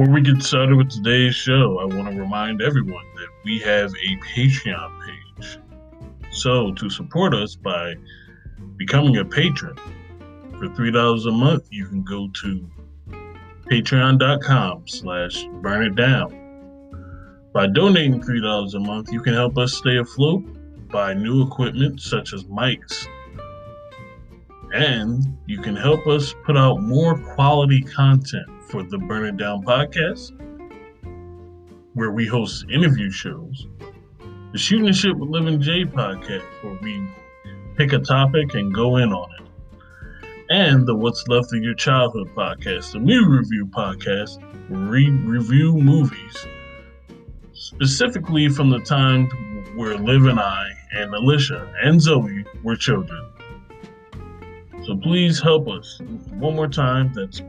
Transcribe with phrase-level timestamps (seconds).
[0.00, 3.92] Before we get started with today's show, I want to remind everyone that we have
[3.92, 5.58] a Patreon page.
[6.30, 7.96] So, to support us by
[8.78, 9.76] becoming a patron,
[10.58, 12.70] for $3 a month, you can go to
[13.70, 17.50] patreon.com slash burn it down.
[17.52, 20.42] By donating $3 a month, you can help us stay afloat,
[20.88, 23.06] buy new equipment such as mics,
[24.72, 29.64] and you can help us put out more quality content for the Burn It Down
[29.64, 30.30] podcast,
[31.94, 33.66] where we host interview shows,
[34.52, 37.04] the Shooting the Shit with Living J podcast, where we
[37.76, 42.30] pick a topic and go in on it, and the What's Left of Your Childhood
[42.36, 44.38] podcast, the movie review podcast,
[44.68, 46.46] re- review movies,
[47.52, 49.26] specifically from the time
[49.74, 53.26] where Liv and I and Alicia and Zoe were children.
[54.84, 56.00] So please help us.
[56.30, 57.42] One more time, that's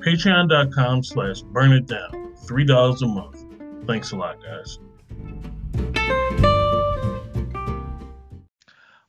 [0.00, 2.34] patreon.com slash burn it down.
[2.46, 3.44] $3 a month.
[3.86, 4.78] Thanks a lot, guys.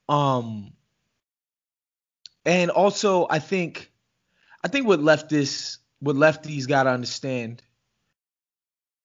[0.08, 0.74] Um
[2.46, 3.92] and also I think
[4.64, 7.62] I think what leftists what lefties gotta understand.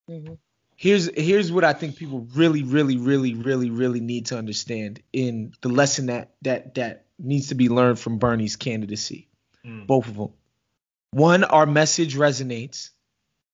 [0.08, 0.38] Mhm.
[0.77, 5.52] Here's here's what I think people really, really, really, really, really need to understand in
[5.60, 9.28] the lesson that that that needs to be learned from Bernie's candidacy.
[9.64, 10.30] Mm, Both of them.
[11.14, 12.90] One, our message resonates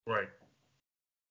[0.06, 0.28] right.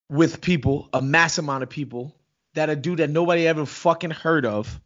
[0.09, 2.15] with people, a mass amount of people,
[2.53, 4.79] that a dude that nobody ever fucking heard of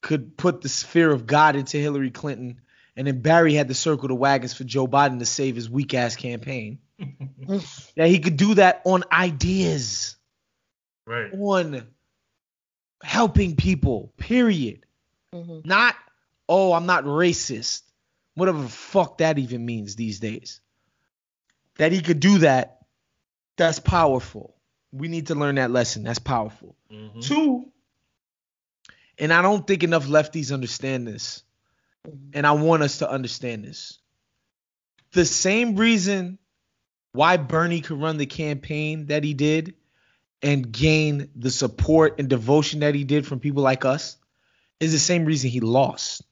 [0.00, 2.60] could put the sphere of God into Hillary Clinton,
[2.96, 5.94] and then Barry had to circle the wagons for Joe Biden to save his weak
[5.94, 6.80] ass campaign.
[6.98, 10.16] that he could do that on ideas,
[11.06, 11.30] right.
[11.32, 11.86] on
[13.04, 14.84] helping people, period.
[15.32, 15.64] Mhm.
[15.64, 15.94] Not,
[16.48, 17.82] oh, I'm not racist.
[18.36, 20.60] Whatever the fuck that even means these days.
[21.78, 22.84] That he could do that,
[23.56, 24.54] that's powerful.
[24.92, 26.04] We need to learn that lesson.
[26.04, 26.76] That's powerful.
[26.92, 27.22] Mhm.
[27.22, 27.72] Two,
[29.18, 31.42] and I don't think enough lefties understand this,
[32.32, 33.98] and I want us to understand this.
[35.12, 36.38] The same reason
[37.12, 39.74] why Bernie could run the campaign that he did
[40.42, 44.18] and gain the support and devotion that he did from people like us
[44.78, 46.22] is the same reason he lost.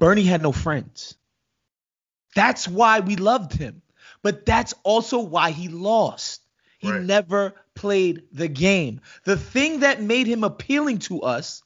[0.00, 1.14] Bernie had no friends.
[2.34, 3.82] That's why we loved him.
[4.22, 6.42] But that's also why he lost.
[6.78, 7.02] He Right.
[7.02, 9.00] never played the game.
[9.24, 11.62] The thing that made him appealing to us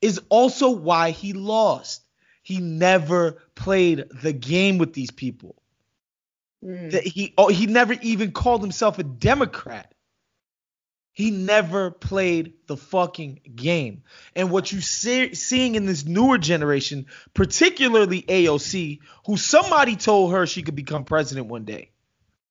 [0.00, 2.02] is also why he lost.
[2.42, 5.56] He never played the game with these people.
[6.64, 6.92] Mm.
[6.92, 9.92] That he oh, he never even called himself a Democrat.
[11.18, 14.04] He never played the fucking game.
[14.36, 20.46] And what you see, seeing in this newer generation, particularly AOC, who somebody told her
[20.46, 21.90] she could become president one day,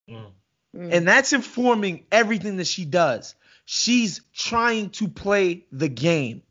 [0.10, 0.34] Mm,
[0.76, 3.36] and that's informing everything that she does.
[3.64, 6.44] She's trying to play the game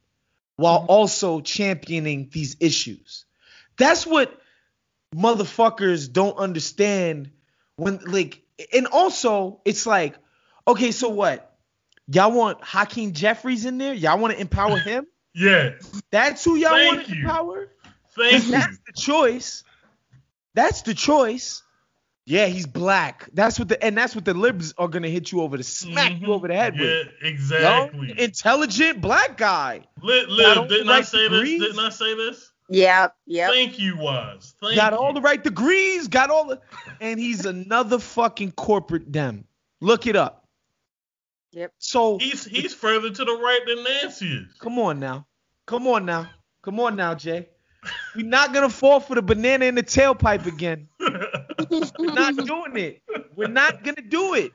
[0.57, 0.87] while Mhm.
[0.89, 3.27] also championing these issues.
[3.77, 4.41] That's what
[5.15, 7.31] motherfuckers don't understand
[7.77, 8.41] when like
[8.73, 10.17] and also it's like
[10.67, 11.56] okay so what
[12.09, 15.73] y'all want Hakeem Jeffries in there y'all want to empower him Yeah.
[16.11, 17.23] that's who y'all Thank want to you.
[17.23, 17.69] empower
[18.17, 18.51] Thank you.
[18.53, 19.65] that's the choice
[20.55, 21.63] that's the choice
[22.25, 25.43] yeah he's black that's what the and that's what the libs are gonna hit you
[25.43, 26.31] over the smack you Mhm.
[26.31, 26.83] over the head with.
[26.89, 28.09] yeah, with exactly.
[28.09, 31.61] Young, intelligent black guy Liv, got Liv all the didn't I say degrees.
[31.61, 31.69] this?
[31.69, 32.51] Didn't I say this?
[32.69, 33.15] Yep.
[33.27, 33.51] Yep.
[33.53, 34.55] Thank you, Wise.
[34.61, 34.99] Thank got you.
[34.99, 36.61] all the right degrees, got all the,
[37.01, 39.45] and he's another fucking corporate dem.
[39.81, 40.46] Look it up.
[41.53, 41.73] Yep.
[41.79, 44.53] So He's he's further to the right than Nancy is.
[44.59, 45.27] come on now,
[45.67, 46.29] come on now,
[46.63, 47.49] come on now, Jay.
[48.15, 50.89] We're not gonna fall for the banana in the tailpipe again.
[50.99, 53.03] We're not doing it.
[53.37, 54.53] We're not gonna do it.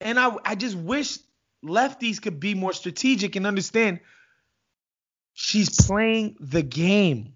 [0.00, 1.18] And I, I just wish
[1.64, 4.00] lefties could be more strategic and understand
[5.34, 7.34] she's playing the game.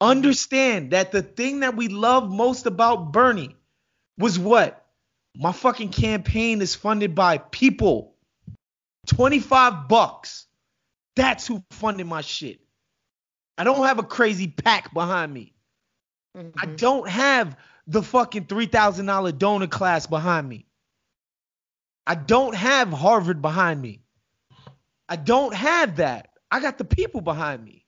[0.00, 3.56] Understand that the thing that we love most about Bernie
[4.18, 4.85] was what?
[5.38, 8.14] My fucking campaign is funded by people.
[9.08, 10.46] 25 bucks.
[11.14, 12.60] That's who funded my shit.
[13.58, 15.54] I don't have a crazy PAC behind me.
[16.34, 16.76] I Mhm.
[16.76, 17.56] don't have
[17.86, 20.66] the fucking $3,000 donor class behind me.
[22.06, 24.02] I don't have Harvard behind me.
[25.08, 26.30] I don't have that.
[26.50, 27.86] I got the people behind me.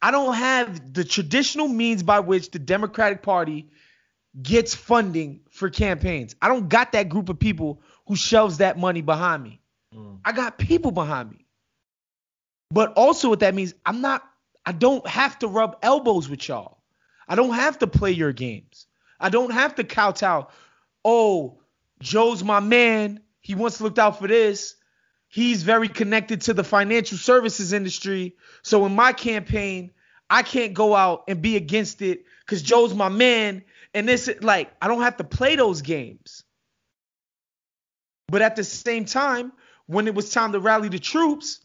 [0.00, 3.70] I don't have the traditional means by which the Democratic Party
[4.40, 6.36] gets funding for campaigns.
[6.40, 9.60] I don't got that group of people who shoves that money behind me.
[9.94, 10.18] Mm.
[10.24, 11.46] I got people behind me.
[12.70, 14.22] But also what that means, I'm not
[14.66, 16.78] I don't have to rub elbows with y'all.
[17.26, 18.86] I don't have to play your games.
[19.18, 20.48] I don't have to kowtow.
[21.04, 21.60] Oh,
[22.00, 23.20] Joe's my man.
[23.40, 24.74] He once looked out for this.
[25.28, 28.36] He's very connected to the financial services industry.
[28.62, 29.90] So in my campaign,
[30.28, 33.64] I can't go out and be against it because Joe's my man.
[33.98, 36.44] And this, like, I don't have to play those games.
[38.28, 39.50] But at the same time,
[39.86, 41.58] when it was time to rally the troops,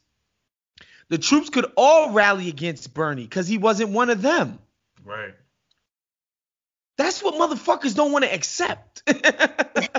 [1.10, 4.58] the troops could all rally against Bernie because he wasn't one of them.
[5.06, 5.36] Right.
[6.98, 9.04] That's what motherfuckers don't want to accept.
[9.06, 9.92] That's what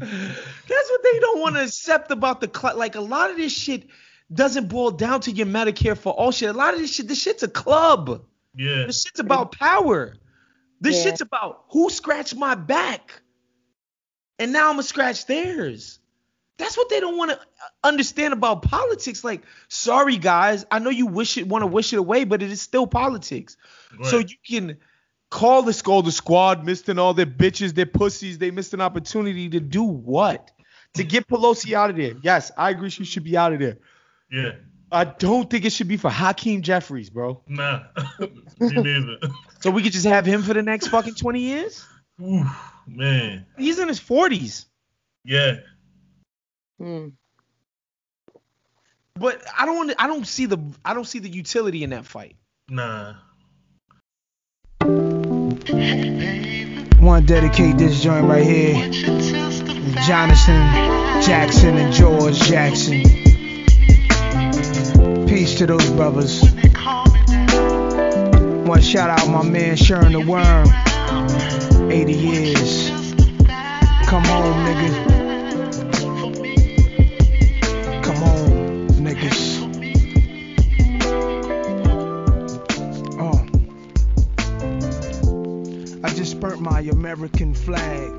[0.00, 3.88] they don't want to accept about the cl- like a lot of this shit
[4.32, 6.48] doesn't boil down to your Medicare for all shit.
[6.48, 8.24] A lot of this shit, this shit's a club.
[8.56, 8.86] Yeah.
[8.86, 10.14] This shit's about power.
[10.84, 11.02] This Yeah.
[11.04, 13.22] shit's about who scratched my back.
[14.38, 15.98] And now I'm gonna scratch theirs.
[16.58, 17.42] That's what they don't want to uh,
[17.82, 19.24] understand about politics.
[19.24, 22.52] Like, sorry guys, I know you wish it want to wish it away, but it
[22.52, 23.56] is still politics.
[24.02, 24.76] So you can
[25.30, 28.38] call the skull the squad missing all their bitches, their pussies.
[28.38, 30.50] They missed an opportunity to do what?
[30.94, 32.14] To get Pelosi out of there.
[32.22, 33.78] Yes, I agree she should be out of there.
[34.30, 34.52] yeah.
[34.94, 37.42] I don't think it should be for Hakeem Jeffries, bro.
[37.48, 37.82] Nah.
[38.18, 38.28] Me
[38.60, 39.18] neither.
[39.60, 41.84] So we could just have him for the next fucking 20 years?
[42.22, 42.44] Ooh,
[42.86, 43.46] man.
[43.58, 44.66] He's in his 40s.
[45.24, 45.56] Yeah.
[46.78, 47.08] Hmm.
[49.14, 52.04] But I don't want I don't see the I don't see the utility in that
[52.04, 52.36] fight.
[52.68, 53.14] Nah.
[57.00, 63.23] Want to dedicate this joint right here to Jonathan Jackson and George Jackson.
[65.34, 66.40] Peace to those brothers.
[66.42, 66.46] To
[68.80, 70.68] shout out my man Sharon the Worm.
[71.90, 72.88] 80 years.
[74.06, 74.90] Come home, nigga.
[78.04, 79.58] Come home, niggas.
[83.18, 83.44] Oh.
[86.04, 88.12] I just burnt my American flag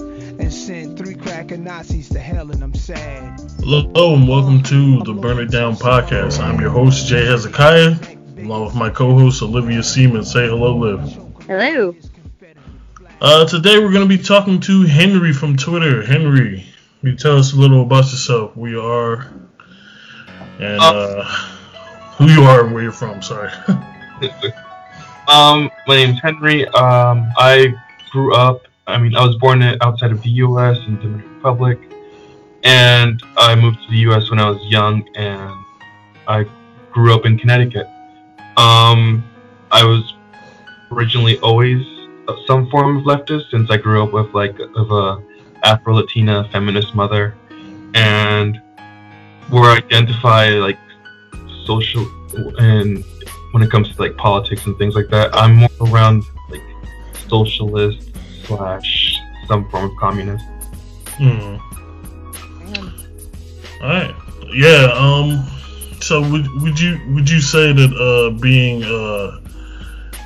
[0.45, 3.41] and sent three cracker Nazis to hell, and I'm sad.
[3.61, 6.39] Hello and welcome to the Burn It Down podcast.
[6.39, 7.95] I'm your host Jay Hezekiah,
[8.37, 10.23] along with my co-host Olivia Seaman.
[10.23, 10.99] Say hello, Liv.
[11.47, 11.95] Hello.
[13.19, 16.05] Uh, today we're going to be talking to Henry from Twitter.
[16.05, 16.63] Henry,
[16.99, 19.27] can you tell us a little about yourself, We are,
[20.59, 23.23] and uh, who you are and where you're from?
[23.23, 23.51] Sorry.
[25.27, 26.67] Um, my name's Henry.
[26.67, 27.73] Um, I
[28.11, 28.67] grew up.
[28.87, 30.77] I mean, I was born outside of the U.S.
[30.87, 31.79] in the Dominican Republic,
[32.63, 34.29] and I moved to the U.S.
[34.29, 35.53] when I was young, and
[36.27, 36.45] I
[36.91, 37.87] grew up in Connecticut.
[38.57, 39.23] Um,
[39.71, 40.13] I was
[40.91, 41.83] originally always
[42.45, 45.23] some form of leftist since I grew up with like of a
[45.63, 47.35] Afro-Latina feminist mother,
[47.95, 48.61] and
[49.49, 50.77] where I identify like
[51.65, 52.05] social
[52.59, 53.03] and
[53.51, 55.35] when it comes to like politics and things like that.
[55.35, 56.61] I'm more around like
[57.27, 58.14] socialist
[58.45, 60.45] slash some form of communist.
[61.17, 61.57] Hmm.
[63.81, 64.15] All right.
[64.53, 64.91] Yeah.
[64.93, 65.45] Um.
[66.01, 69.39] So would would you would you say that uh being uh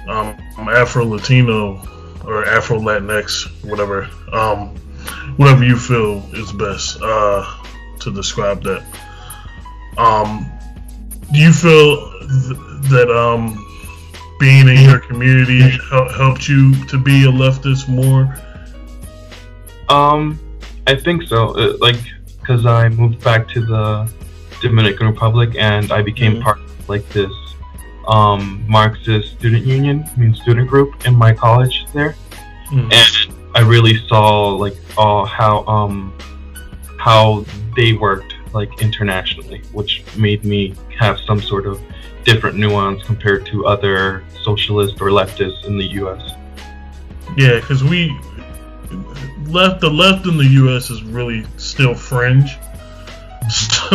[0.10, 1.82] um Afro Latino
[2.26, 4.76] or Afro Latinx whatever um
[5.38, 7.46] whatever you feel is best uh
[8.00, 8.84] to describe that
[9.98, 10.52] um
[11.32, 13.66] do you feel th- that um
[14.40, 15.62] being in your community
[16.16, 18.36] helped you to be a leftist more
[19.90, 20.40] Um,
[20.88, 21.50] I think so.
[21.58, 21.98] Uh, like,
[22.40, 24.10] because I moved back to the
[24.62, 26.42] Dominican Republic and I became Mhm.
[26.44, 27.32] part of like this
[28.08, 32.16] um Marxist student union, I mean student group in my college there.
[32.70, 32.88] Hmm.
[32.92, 33.14] and
[33.56, 36.14] I really saw like all how um
[36.98, 37.44] how
[37.76, 41.80] they worked like internationally, which made me have some sort of
[42.32, 46.34] different nuance compared to other socialists or leftists in the U.S.
[47.36, 48.16] Yeah, because we
[49.48, 50.90] left the left in the U.S.
[50.90, 52.58] is really still fringe.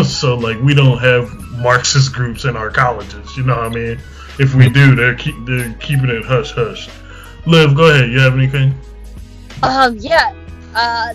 [0.03, 3.37] So like we don't have Marxist groups in our colleges.
[3.37, 4.01] You know what I mean?
[4.41, 6.89] If we do, they're keep they're keeping it hush hush.
[7.47, 8.11] Liv, go ahead.
[8.11, 8.75] You have anything?
[9.63, 10.35] Um, yeah.
[10.75, 11.15] Uh,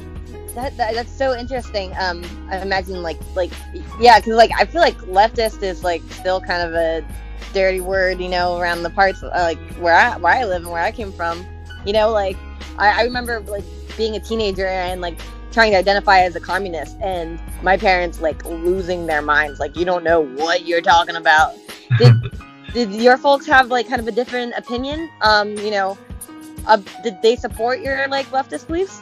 [0.56, 1.94] that, that that's so interesting.
[2.00, 3.52] Um, I imagine like like
[4.00, 7.06] yeah, because like I feel like leftist is like still kind of a
[7.54, 10.72] dirty word, you know, around the parts uh, like where I where I live and
[10.72, 11.46] where I came from.
[11.86, 12.38] You know, like
[12.78, 13.64] I, I remember like
[13.98, 15.20] being a teenager and like
[15.52, 19.84] trying to identify as a communist and my parents like losing their minds like you
[19.84, 21.56] don't know what you're talking about
[21.98, 22.14] did,
[22.74, 25.98] did your folks have like kind of a different opinion um you know
[26.68, 29.02] uh, did they support your like leftist beliefs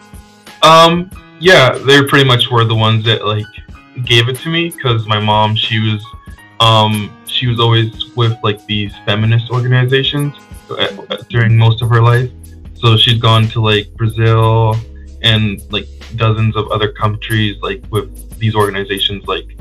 [0.64, 3.46] Um, yeah, they pretty much were the ones that like
[4.06, 6.06] gave it to me because my mom, she was,
[6.60, 10.36] um, she was always with like these feminist organizations
[10.70, 12.32] uh, during most of her life.
[12.76, 14.76] So she's gone to like Brazil,
[15.24, 19.58] and like dozens of other countries, like with these organizations, like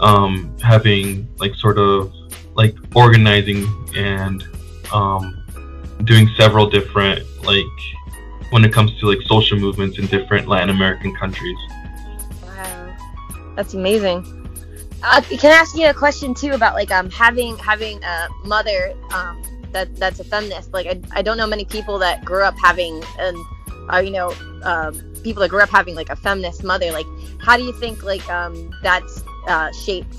[0.00, 2.12] um, having like sort of
[2.54, 4.44] like organizing and
[4.92, 5.44] um,
[6.04, 7.64] doing several different like
[8.50, 11.58] when it comes to like social movements in different Latin American countries.
[12.44, 12.96] Wow,
[13.56, 14.24] that's amazing.
[15.02, 18.94] Uh, can I ask you a question too about like um having having a mother
[19.12, 20.72] um that that's a feminist?
[20.72, 23.36] Like I, I don't know many people that grew up having and
[23.92, 26.90] uh, you know um, people that grew up having like a feminist mother.
[26.90, 27.06] Like
[27.40, 30.16] how do you think like um that's uh, shaped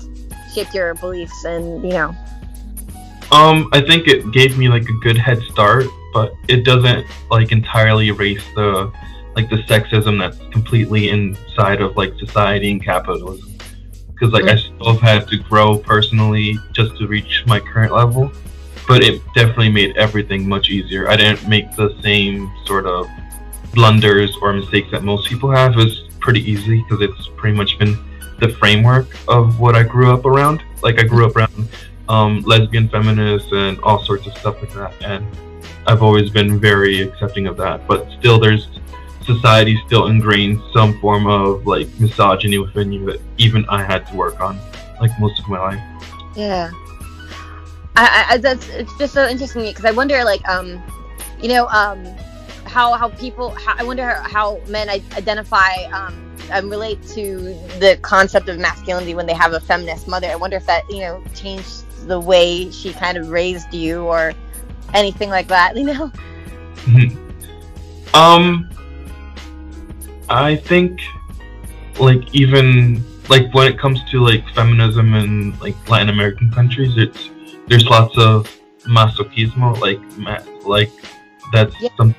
[0.54, 2.14] shaped your beliefs and you know?
[3.32, 7.52] Um, I think it gave me like a good head start, but it doesn't like
[7.52, 8.92] entirely erase the
[9.36, 13.50] like the sexism that's completely inside of like society and capitalism
[14.20, 18.30] because like I still have had to grow personally just to reach my current level.
[18.86, 21.08] But it definitely made everything much easier.
[21.08, 23.08] I didn't make the same sort of
[23.72, 25.72] blunders or mistakes that most people have.
[25.72, 27.96] It was pretty easy because it's pretty much been
[28.40, 30.62] the framework of what I grew up around.
[30.82, 31.68] Like I grew up around
[32.08, 35.24] um, lesbian feminists and all sorts of stuff like that, and
[35.90, 37.88] I've always been very accepting of that.
[37.88, 38.68] But still, there's
[39.24, 44.14] society still ingrains some form of like misogyny within you that even I had to
[44.14, 44.56] work on,
[45.00, 45.82] like most of my life.
[46.36, 46.70] Yeah,
[47.96, 50.80] I, I that's it's just so interesting because I wonder like um,
[51.42, 52.04] you know um,
[52.66, 56.14] how how people how, I wonder how men identify um
[56.52, 60.28] and relate to the concept of masculinity when they have a feminist mother.
[60.28, 64.34] I wonder if that you know changed the way she kind of raised you or
[64.94, 65.76] anything like that.
[65.76, 66.12] You know.
[68.14, 68.70] um
[70.28, 71.00] I think
[71.98, 77.30] like even like when it comes to like feminism in like Latin American countries, it's
[77.68, 78.48] there's lots of
[78.84, 80.00] machismo, like
[80.66, 80.92] like
[81.52, 81.88] that's yeah.
[81.96, 82.16] something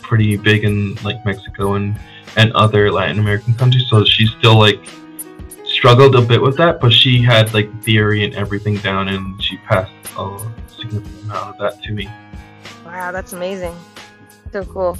[0.00, 1.98] pretty big in like Mexico and
[2.36, 3.86] and other Latin American countries.
[3.88, 4.80] So she still like
[5.64, 9.56] struggled a bit with that, but she had like theory and everything down, and she
[9.58, 10.38] passed a
[10.84, 12.08] significant amount of that to me.
[12.84, 13.74] Wow, that's amazing.
[14.52, 14.98] So cool.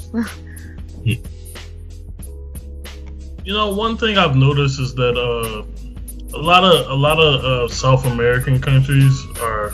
[1.03, 1.17] yeah.
[3.45, 5.63] You know, one thing I've noticed is that uh,
[6.35, 9.71] a lot of a lot of uh, South American countries are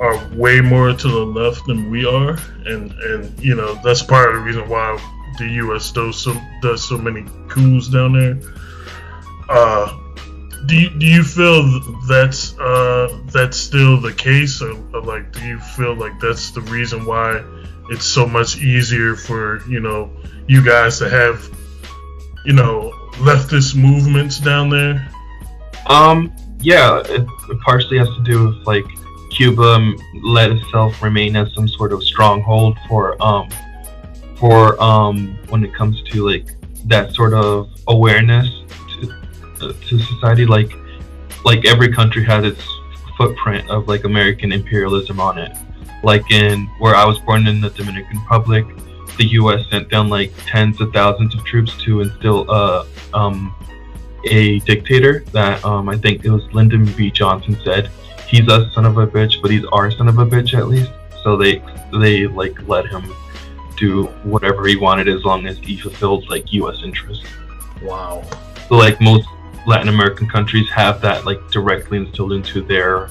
[0.00, 4.28] are way more to the left than we are, and and you know that's part
[4.28, 4.96] of the reason why
[5.38, 5.90] the U.S.
[5.90, 8.38] does so does so many coups down there.
[9.48, 9.98] Uh,
[10.66, 15.44] do you, do you feel that's uh, that's still the case, or, or like do
[15.46, 17.42] you feel like that's the reason why
[17.90, 20.10] it's so much easier for you know
[20.46, 21.50] you guys to have
[22.44, 25.08] you know, leftist movements down there?
[25.86, 28.84] Um, yeah, it, it partially has to do with like
[29.30, 29.92] Cuba
[30.22, 33.48] let itself remain as some sort of stronghold for um
[34.36, 36.46] for um when it comes to like
[36.86, 38.62] that sort of awareness
[39.60, 40.72] to, uh, society like
[41.44, 42.62] like every country has its
[43.16, 45.56] footprint of like American imperialism on it
[46.02, 48.66] like in where I was born in the Dominican Republic
[49.16, 49.64] the U.S.
[49.70, 53.54] sent down like tens of thousands of troops to instill a um,
[54.24, 57.10] a dictator that um, I think it was Lyndon B.
[57.10, 57.90] Johnson said
[58.26, 60.90] he's a son of a bitch, but he's our son of a bitch at least.
[61.22, 61.62] So they
[62.00, 63.14] they like let him
[63.76, 66.82] do whatever he wanted as long as he fulfilled like U.S.
[66.82, 67.26] interests.
[67.82, 68.22] Wow.
[68.68, 69.28] So like most
[69.66, 73.08] Latin American countries have that like directly instilled into their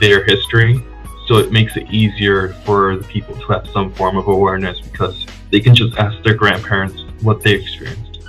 [0.00, 0.84] their history.
[1.26, 5.26] So it makes it easier for the people to have some form of awareness because
[5.50, 8.20] they can just ask their grandparents what they experienced.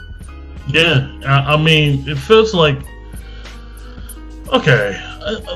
[0.68, 2.78] Yeah, I, mean, it feels like
[4.52, 5.00] okay,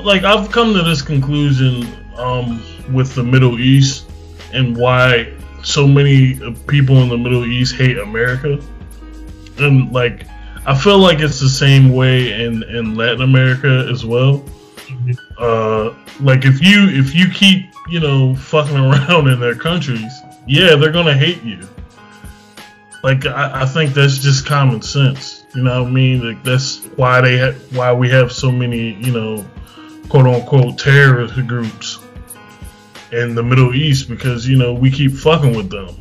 [0.02, 4.10] like I've come to this conclusion um, with the Middle East
[4.52, 6.34] and why so many
[6.66, 8.58] people in the Middle East hate America,
[9.58, 10.26] and like
[10.66, 14.38] I feel like it's the same way in in Latin America as well.
[14.86, 15.12] Mm-hmm.
[15.38, 20.12] Uh, like if you if you keep you know fucking around in their countries
[20.46, 21.66] yeah, they're gonna hate you.
[23.02, 25.44] Like I, I think that's just common sense.
[25.54, 26.26] You know what I mean?
[26.26, 29.44] Like that's why they ha- why we have so many you know
[30.08, 31.98] quote unquote terrorist groups
[33.12, 35.94] in the Middle East because you know we keep fucking with them.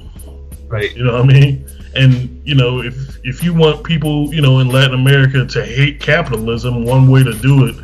[0.68, 0.96] Right.
[0.96, 1.66] You know what I mean?
[1.96, 6.00] And you know if if you want people you know in Latin America to hate
[6.00, 7.76] capitalism, one way to do it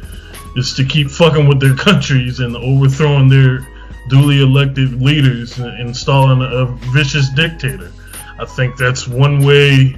[0.55, 3.67] is to keep fucking with their countries and overthrowing their
[4.09, 7.91] duly elected leaders and installing a vicious dictator.
[8.39, 9.95] I think that's one way.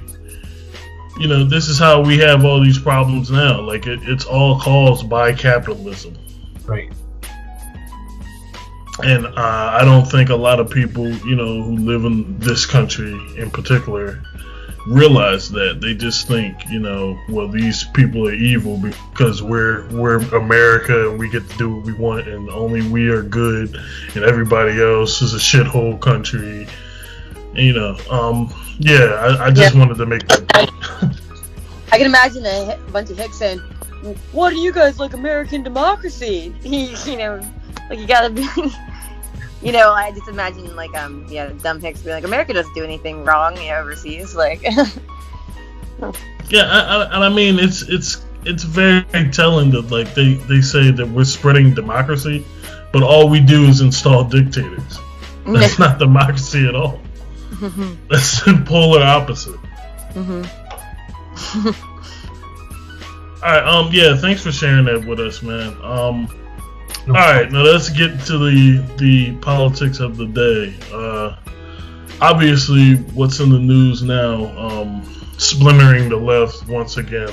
[1.18, 3.60] You know, this is how we have all these problems now.
[3.60, 6.16] Like it, it's all caused by capitalism.
[6.64, 6.92] Right.
[9.04, 9.32] And uh,
[9.80, 13.50] I don't think a lot of people, you know, who live in this country in
[13.50, 14.20] particular,
[14.86, 15.80] realize that.
[15.80, 21.18] They just think, you know, well, these people are evil because we're we're America and
[21.18, 23.76] we get to do what we want, and only we are good,
[24.14, 26.66] and everybody else is a shithole country.
[27.54, 29.80] You know, um, yeah, I, I just Yeah.
[29.80, 30.70] wanted to make that.
[31.92, 33.58] I can imagine a bunch of hicks saying,
[34.32, 37.40] "What do you guys like American democracy?" you know,
[37.90, 38.46] like you gotta be.
[39.62, 42.82] You know, I just imagine like um yeah dumb hicks being like America doesn't do
[42.84, 44.62] anything wrong yeah, overseas like
[46.48, 50.60] Yeah, I, I, and I mean it's it's it's very telling that like they they
[50.60, 52.44] say that we're spreading democracy,
[52.92, 54.98] but all we do is install dictators.
[55.46, 57.00] That's not democracy at all.
[58.10, 59.60] That's the polar opposite.
[60.14, 60.48] Mhm.
[63.42, 65.76] All right, um, yeah, thanks for sharing that with us, man.
[65.82, 66.28] Um,
[67.08, 70.74] all right, now let's get to the the politics of the day.
[70.92, 71.36] Uh,
[72.20, 74.46] obviously, what's in the news now?
[74.58, 75.02] Um,
[75.38, 77.30] splintering the left once again.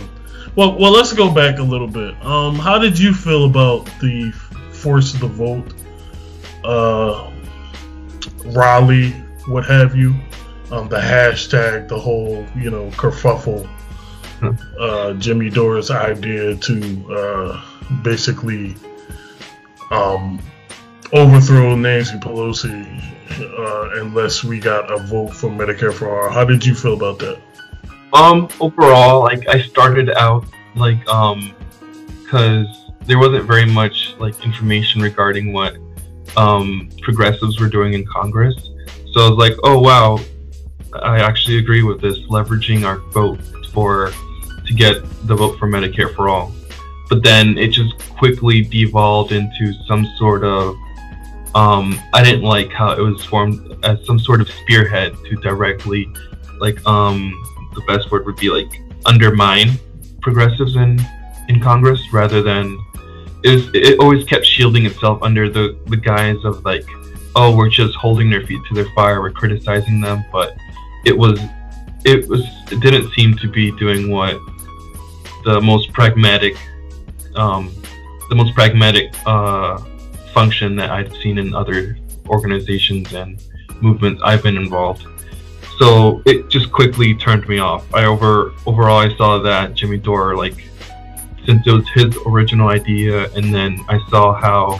[0.55, 2.19] Well, well, let's go back a little bit.
[2.25, 4.31] Um, how did you feel about the
[4.71, 5.73] force of the vote,
[6.63, 7.31] uh,
[8.45, 9.11] Raleigh,
[9.47, 10.15] what have you?
[10.71, 13.67] Um, the hashtag, the whole, you know, kerfuffle
[14.79, 17.61] uh, Jimmy Dore's idea to uh,
[18.03, 18.75] basically
[19.91, 20.39] um,
[21.13, 22.85] overthrow Nancy Pelosi
[23.39, 26.29] uh, unless we got a vote for Medicare for all.
[26.29, 27.39] How did you feel about that?
[28.13, 31.53] Um, overall, like I started out like um,
[32.27, 32.65] cause
[33.05, 35.77] there wasn't very much like information regarding what
[36.37, 38.55] um progressives were doing in Congress.
[39.13, 40.19] So I was like, oh wow,
[41.01, 43.39] I actually agree with this, leveraging our vote
[43.71, 44.11] for
[44.65, 46.51] to get the vote for Medicare for all.
[47.09, 50.75] But then it just quickly devolved into some sort of
[51.55, 56.07] um, I didn't like how it was formed as some sort of spearhead to directly
[56.59, 57.31] like um
[57.73, 59.71] the best word would be like undermine
[60.21, 60.99] progressives in
[61.47, 62.77] in Congress rather than
[63.43, 66.85] it was it always kept shielding itself under the the guise of like
[67.35, 70.55] oh we're just holding their feet to their fire we're criticizing them but
[71.05, 71.39] it was
[72.05, 74.37] it was it didn't seem to be doing what
[75.45, 76.55] the most pragmatic
[77.39, 77.73] um
[78.29, 79.77] the most pragmatic uh
[80.33, 81.97] function that I've seen in other
[82.27, 83.41] organizations and
[83.81, 85.05] movements I've been involved
[85.79, 87.91] so it just quickly turned me off.
[87.93, 90.69] I over overall I saw that Jimmy Dore like
[91.45, 94.79] since it was his original idea, and then I saw how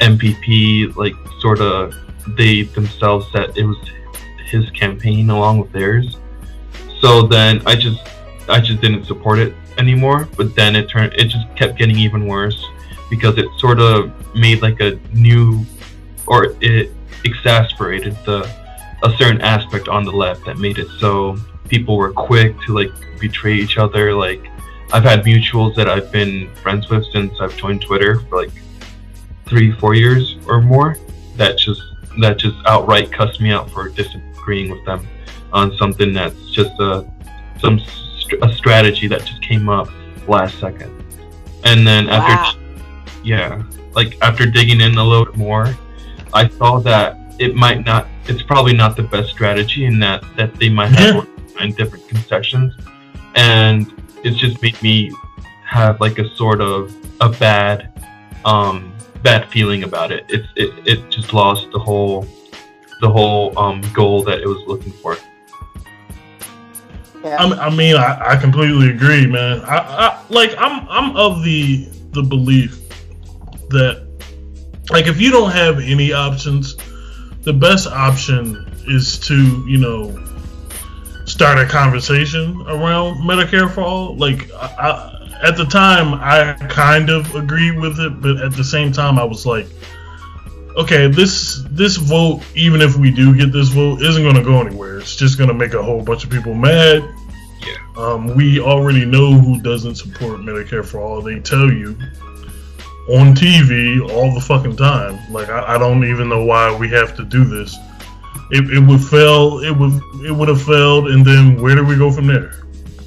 [0.00, 1.94] MPP like sort of
[2.36, 3.78] they themselves said it was
[4.46, 6.18] his campaign along with theirs.
[7.00, 8.06] So then I just
[8.46, 10.28] I just didn't support it anymore.
[10.36, 12.64] But then it turned it just kept getting even worse
[13.10, 15.64] because it sort of made like a new
[16.26, 16.92] or it
[17.24, 18.48] exasperated the
[19.02, 21.36] a certain aspect on the left that made it so
[21.68, 24.14] people were quick to like betray each other.
[24.14, 24.42] Like
[24.92, 28.52] I've had mutuals that I've been friends with since I've joined Twitter for like
[29.46, 30.96] three, four years or more.
[31.36, 31.82] That just
[32.20, 35.06] that just outright cussed me out for disagreeing with them
[35.52, 37.10] on something that's just a
[37.60, 39.88] some st- a strategy that just came up
[40.28, 40.90] last second.
[41.64, 42.60] And then after
[43.22, 43.62] yeah,
[43.94, 45.74] like after digging in a little bit more,
[46.32, 50.54] I saw that it might not it's probably not the best strategy in that that
[50.56, 51.22] they might have Yeah.
[51.58, 52.74] find different concessions
[53.34, 53.92] and
[54.22, 55.10] it's just made me
[55.64, 57.92] have like a sort of a bad
[58.44, 58.92] um
[59.22, 62.26] bad feeling about it it's it, it just lost the whole
[63.00, 65.16] the whole um goal that it was looking for
[67.24, 67.36] yeah.
[67.36, 69.60] I, I mean, I, I completely agree, man.
[69.62, 72.80] I, I like I'm I'm of the the belief
[73.70, 74.06] that
[74.90, 76.76] like if you don't have any options,
[77.42, 80.20] the best option is to you know
[81.24, 84.16] start a conversation around Medicare for all.
[84.16, 85.10] Like I,
[85.42, 89.24] at the time, I kind of agreed with it, but at the same time, I
[89.24, 89.66] was like,
[90.76, 94.60] okay, this this vote, even if we do get this vote, isn't going to go
[94.60, 94.98] anywhere.
[94.98, 97.02] It's just going to make a whole bunch of people mad.
[97.66, 97.76] Yeah.
[97.96, 101.22] Um, we already know who doesn't support Medicare for all.
[101.22, 101.96] They tell you
[103.08, 105.18] on TV all the fucking time.
[105.32, 107.76] Like I, I don't even know why we have to do this.
[108.50, 109.60] It, it would fail.
[109.60, 112.52] It would it would have failed, and then where do we go from there?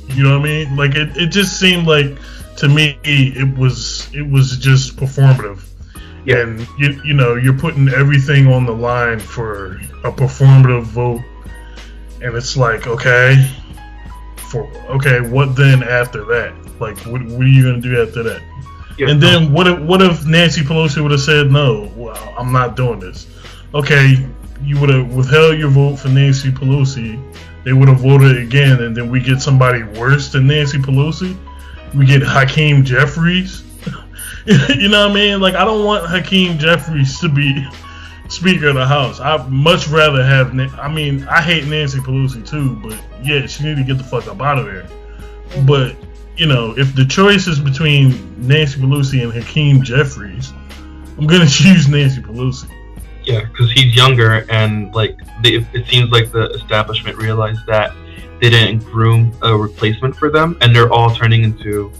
[0.10, 0.76] You know what I mean?
[0.76, 2.18] Like it, it just seemed like
[2.58, 5.64] to me it was it was just performative.
[6.26, 6.42] Yeah.
[6.42, 11.22] And you you know you're putting everything on the line for a performative vote,
[12.22, 13.50] and it's like okay,
[14.50, 16.54] for okay, what then after that?
[16.80, 18.42] Like what what are you gonna do after that?
[18.98, 19.10] Yeah.
[19.10, 21.92] And then what if what if Nancy Pelosi would have said no?
[21.96, 23.28] Well, I'm not doing this.
[23.74, 24.28] Okay,
[24.64, 27.22] you would have withheld your vote for Nancy Pelosi,
[27.68, 31.38] they would have voted again, and then we get somebody worse than Nancy Pelosi.
[31.94, 33.64] We get Hakeem Jeffries.
[34.46, 35.42] you know what I mean?
[35.42, 37.68] Like I don't want Hakeem Jeffries to be
[38.30, 39.20] Speaker of the House.
[39.20, 40.58] I'd much rather have.
[40.78, 44.28] I mean, I hate Nancy Pelosi too, but yeah, she need to get the fuck
[44.28, 44.88] up out of there.
[45.66, 45.96] But
[46.36, 50.54] you know, if the choice is between Nancy Pelosi and Hakeem Jeffries,
[51.18, 52.70] I'm gonna choose Nancy Pelosi.
[53.24, 57.94] Yeah, because he's younger, and like they, it seems like the establishment realized that
[58.40, 61.92] they didn't groom a replacement for them, and they're all turning into,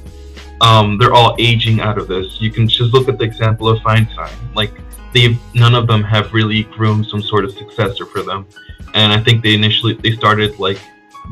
[0.62, 2.40] um, they're all aging out of this.
[2.40, 4.32] You can just look at the example of Feinstein.
[4.56, 4.72] Like
[5.14, 8.46] they've none of them have really groomed some sort of successor for them,
[8.94, 10.80] and I think they initially they started like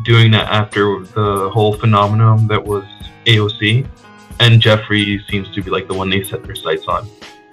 [0.03, 2.83] doing that after the whole phenomenon that was
[3.25, 3.87] AOC,
[4.39, 7.07] and Jeffries seems to be like the one they set their sights on.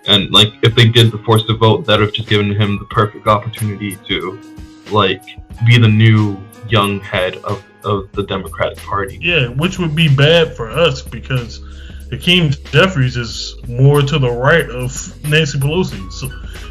[0.07, 2.79] And like if they did the force to vote, that would have just given him
[2.79, 4.41] the perfect opportunity to
[4.91, 5.23] like
[5.67, 9.19] be the new young head of, of the Democratic Party.
[9.21, 11.61] Yeah, which would be bad for us because
[12.12, 14.92] Hakeem Jeffries is more to the right of
[15.25, 16.12] Nancy Pelosi.
[16.12, 16.29] So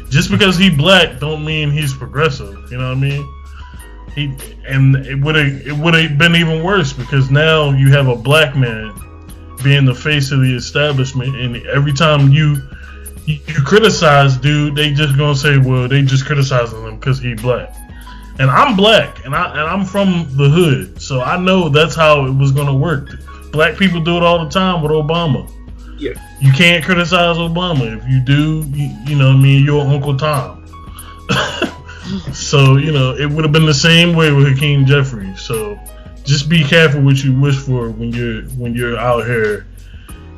[0.08, 2.70] just because he black don't mean he's progressive.
[2.70, 3.34] You know what I mean?
[4.14, 4.36] He
[4.68, 8.14] and it would have it would have been even worse because now you have a
[8.14, 8.94] black man
[9.64, 12.62] being the face of the establishment, and every time you
[13.26, 17.34] you, you criticize dude, they just gonna say, well, they just criticizing him because he
[17.34, 17.74] black.
[18.38, 22.26] And I'm black, and I and I'm from the hood, so I know that's how
[22.26, 23.08] it was gonna work.
[23.52, 25.50] Black people do it all the time with Obama.
[25.98, 26.12] Yeah.
[26.40, 27.96] You can't criticize Obama.
[27.96, 30.66] If you do, you, you know, what I mean, you're Uncle Tom.
[32.32, 35.40] so you know, it would have been the same way with Hakeem Jeffries.
[35.40, 35.78] So
[36.24, 39.66] just be careful what you wish for when you're when you're out here,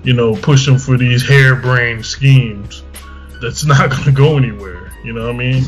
[0.02, 2.82] you know, pushing for these harebrained schemes.
[3.40, 4.92] That's not going to go anywhere.
[5.04, 5.64] You know what I mean?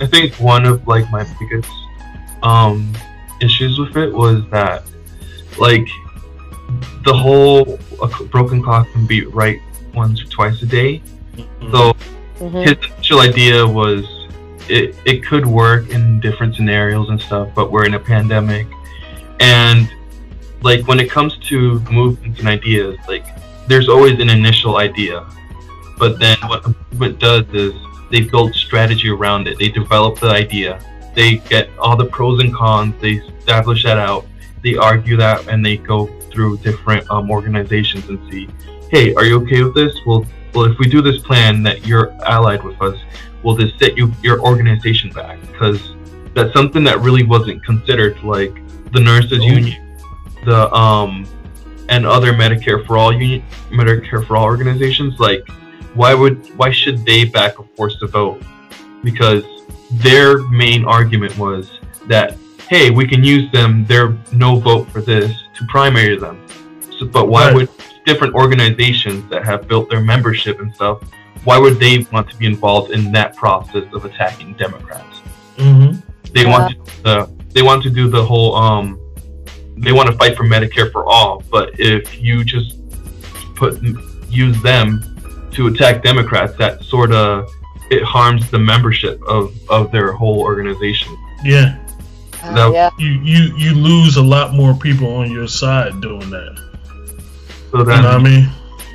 [0.00, 1.70] I think one of like my biggest
[2.42, 2.92] um
[3.40, 4.82] issues with it was that
[5.58, 5.86] like
[7.04, 9.60] the whole a c- broken clock can be right
[9.94, 11.02] once or twice a day.
[11.70, 11.94] So
[12.40, 12.62] Mhm.
[12.66, 14.04] his initial idea was
[14.68, 18.66] it, it could work in different scenarios and stuff, but we're in a pandemic.
[19.40, 19.88] And
[20.62, 23.26] like when it comes to movements and ideas, like
[23.68, 25.24] there's always an initial idea.
[25.98, 27.72] But then what a movement does is
[28.10, 29.58] they build strategy around it.
[29.58, 30.80] They develop the idea.
[31.14, 34.26] They get all the pros and cons, they establish that out,
[34.64, 38.48] they argue that and they go through different um, organizations and see,
[38.90, 39.94] hey, are you okay with this?
[40.06, 42.96] Well well, if we do this plan that you're allied with us,
[43.42, 45.40] will this set you your organization back?
[45.40, 45.94] Because
[46.32, 48.22] that's something that really wasn't considered.
[48.22, 48.54] Like
[48.92, 49.46] the nurses Oh.
[49.46, 49.98] union,
[50.44, 51.26] the um,
[51.88, 55.18] and other Medicare for all union, Medicare for all organizations.
[55.18, 55.46] Like,
[55.94, 58.40] why would why should they back a forced vote?
[59.02, 59.42] Because
[59.90, 61.68] their main argument was
[62.06, 62.36] that
[62.68, 63.84] hey, we can use them.
[63.86, 66.40] Their no vote for this to primary them.
[66.98, 67.54] So, but why Right.
[67.54, 67.68] would
[68.06, 71.02] different organizations that have built their membership and stuff,
[71.44, 75.18] why would they want to be involved in that process of attacking Democrats?
[75.58, 75.92] hmm
[76.32, 78.98] They want to the they want to do the whole um
[79.76, 82.76] they want to fight for Medicare for all, but if you just
[83.56, 83.80] put
[84.28, 85.02] use them
[85.52, 87.48] to attack Democrats, that sort of
[87.90, 91.16] it harms the membership of of their whole organization.
[91.44, 91.76] Yeah,
[92.44, 92.90] Uh, that- yeah.
[92.98, 96.56] you you you lose a lot more people on your side doing that.
[97.70, 98.48] So You know what I mean?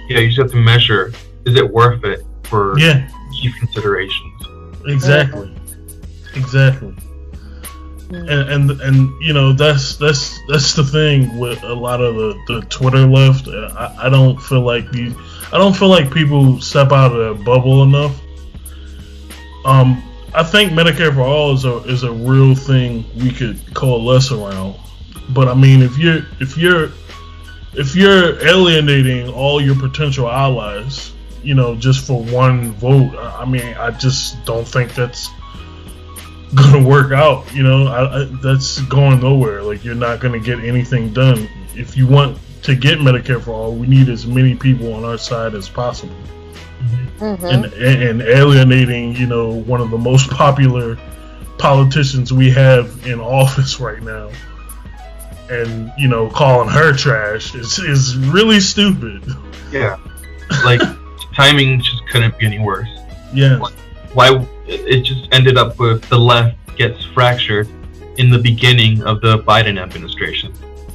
[0.09, 1.11] yeah, you just have to measure:
[1.45, 3.07] is it worth it for Yeah,
[3.41, 4.33] key considerations?
[4.87, 5.51] exactly,
[6.35, 6.93] exactly.
[8.09, 8.27] Mm.
[8.31, 12.33] And, and and you know that's that's that's the thing with a lot of the,
[12.47, 13.47] the Twitter left.
[13.47, 15.13] I, I don't feel like these.
[15.53, 18.19] I don't feel like people step out of their bubble enough.
[19.65, 20.01] Um,
[20.33, 24.75] I think Medicare for all is a is a real thing we could coalesce around.
[25.29, 26.91] But I mean, if you're if you're
[27.73, 31.13] if you're alienating all your potential allies,
[31.43, 35.29] you know, just for one vote, I mean, I just don't think that's
[36.55, 37.51] gonna work out.
[37.53, 39.63] You know, I, I, that's going nowhere.
[39.63, 41.49] Like you're not gonna get anything done.
[41.75, 45.17] If you want to get Medicare for all, we need as many people on our
[45.17, 46.15] side as possible.
[47.19, 47.53] Mhm.
[47.53, 50.97] And and alienating, you know, one of the most popular
[51.57, 54.29] politicians we have in office right now,
[55.49, 59.21] and you know, calling her trash is is really stupid.
[59.71, 59.97] Yeah,
[60.63, 60.81] like
[61.35, 62.87] timing just couldn't be any worse.
[63.33, 63.59] Yeah,
[64.13, 67.67] why it just ended up with the left gets fractured
[68.17, 70.53] in the beginning of the Biden administration.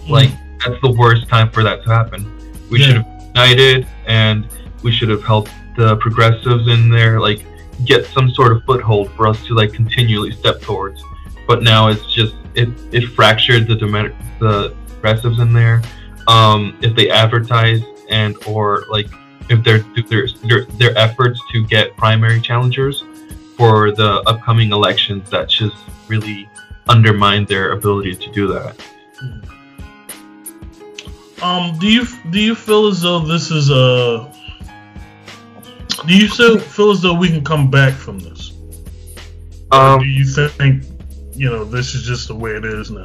[0.09, 0.31] Like
[0.65, 2.31] that's the worst time for that to happen.
[2.71, 2.87] We Yeah.
[2.87, 4.47] should have united and
[4.85, 7.19] we should have helped the progressives in there.
[7.21, 7.45] Like
[7.85, 11.03] get some sort of foothold for us to like continually step towards.
[11.49, 13.75] But now it's just it it fractured the
[14.39, 15.83] the progressives in there.
[16.29, 19.09] Um, if they advertise and or like
[19.51, 23.03] if their, their their efforts to get primary challengers
[23.57, 25.77] for the upcoming elections, that just
[26.09, 26.49] really
[26.89, 28.77] undermine their ability to do that.
[31.43, 34.33] Um, do you do you feel as though this is a?
[36.07, 38.53] Do you still feel as though we can come back from this?
[39.73, 40.85] Or do Um, you think
[41.35, 43.05] you know this is just the way it is now?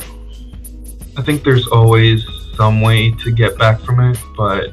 [1.17, 2.23] I think there's always
[2.55, 4.71] some way to get back from it, but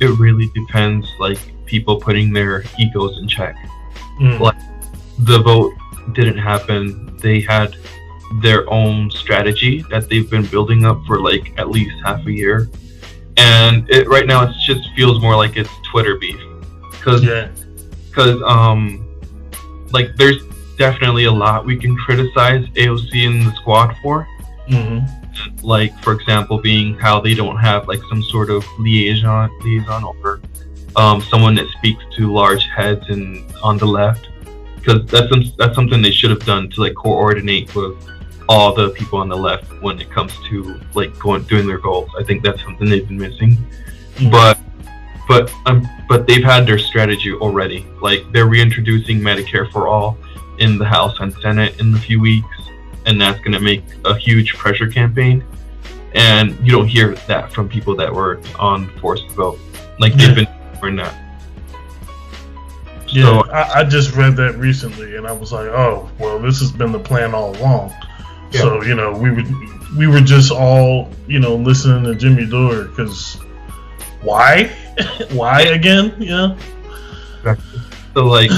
[0.00, 3.54] it really depends, like people putting their egos in check.
[4.20, 4.40] Mm.
[4.40, 4.56] Like
[5.20, 5.72] the vote
[6.14, 7.16] didn't happen.
[7.18, 7.76] They had
[8.42, 12.68] their own strategy that they've been building up for like at least half a year,
[13.36, 16.40] and it right now it just feels more like it's Twitter beef,
[17.02, 17.48] because Yeah.
[18.08, 19.08] because um
[19.92, 20.42] like there's
[20.78, 24.26] definitely a lot we can criticize AOC and the squad for.
[24.68, 25.00] Hmm
[25.62, 30.40] like for example being how they don't have like some sort of liaison liaison or
[30.96, 34.28] um, someone that speaks to large heads and on the left.
[34.76, 37.94] Because that's some, that's something they should have done to like coordinate with
[38.48, 42.10] all the people on the left when it comes to like going doing their goals.
[42.18, 43.56] I think that's something they've been missing.
[44.16, 44.30] Mhm.
[44.30, 44.58] but
[45.28, 47.86] but um but they've had their strategy already.
[48.00, 50.18] Like they're reintroducing medicare for all
[50.58, 52.62] in the house and senate in a few weeks
[53.06, 55.44] and that's going to make a huge pressure campaign.
[56.14, 59.58] And you don't hear that from people that were on forced vote.
[59.98, 60.48] Like they've been
[60.80, 61.18] doing that.
[63.08, 66.60] Yeah, so I, I just read that recently, and I was like, oh, well, this
[66.60, 67.92] has been the plan all along.
[68.52, 69.48] So you know, we would
[69.96, 73.36] we were just all you know listening to Jimmy Dore because
[74.20, 74.70] why,
[75.32, 76.14] why again?
[76.18, 76.56] Yeah.
[78.14, 78.50] so like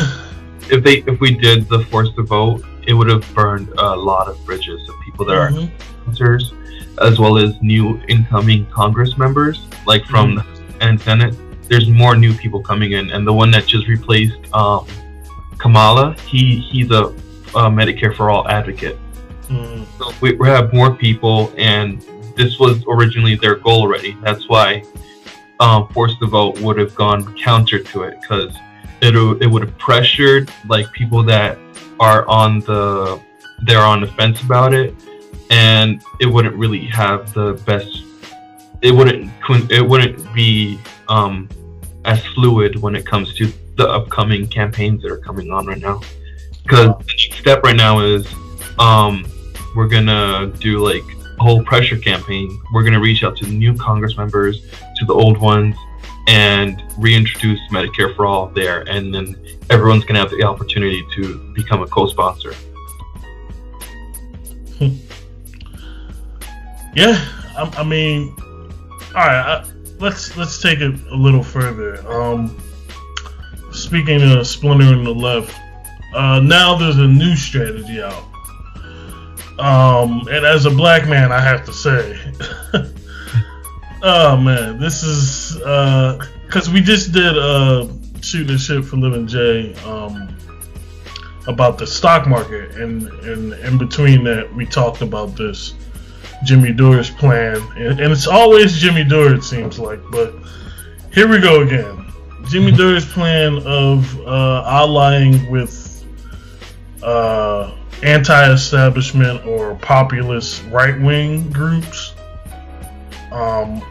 [0.71, 4.37] if they if we did the forced vote it would have burned a lot of
[4.45, 5.71] bridges of people that are Mhm.
[6.03, 6.53] sponsors,
[7.01, 10.45] as well as new incoming Congress members, like from the
[10.81, 11.35] and Senate.
[11.67, 14.87] There's more new people coming in, and the one that just replaced um,
[15.57, 17.05] Kamala, he he's a,
[17.55, 18.99] a Medicare for all advocate.
[19.49, 22.03] Mm, So we, we have more people, and
[22.37, 24.15] this was originally their goal already.
[24.23, 24.83] That's why
[25.65, 28.55] um, forced the vote would have gone counter to it because
[29.01, 31.57] it it would have pressured like people that
[31.99, 33.21] are on the
[33.63, 34.95] they're on the fence about it,
[35.51, 38.03] and it wouldn't really have the best.
[38.83, 39.33] It wouldn't
[39.71, 41.49] it wouldn't be um,
[42.05, 46.03] as fluid when it comes to the upcoming campaigns that are coming on right now.
[46.63, 48.27] Because the next step right now is
[48.79, 49.25] um,
[49.75, 51.05] we're gonna do like
[51.39, 52.61] whole pressure campaign.
[52.73, 54.63] We're gonna reach out to new Congress members,
[54.97, 55.77] to the old ones,
[56.27, 59.37] and reintroduce Medicare for all there, and then
[59.71, 62.55] everyone's gonna have the opportunity to become a co-sponsor.
[66.95, 67.25] yeah,
[67.57, 68.35] I, I mean,
[69.15, 69.63] all right.
[69.63, 69.65] I,
[69.99, 72.05] let's let's take it a little further.
[72.11, 72.61] Um,
[73.73, 75.59] speaking of splintering the left,
[76.15, 78.25] uh, now there's a new strategy out.
[79.59, 82.19] Um, and as a black man, I have to say,
[84.03, 85.57] oh man, this is
[86.47, 87.87] because we just did uh,
[88.21, 90.37] shooting shit for Living J um,
[91.47, 95.75] about the stock market, and and in between that, we talked about this
[96.45, 100.35] Jimmy Dore's plan, and, and it's always Jimmy Dore, it seems like, but
[101.13, 102.13] here we go again.
[102.49, 106.05] Jimmy Dore's plan of uh, allying with
[107.03, 112.15] uh, anti-establishment or populist right-wing groups.
[113.33, 113.83] Um,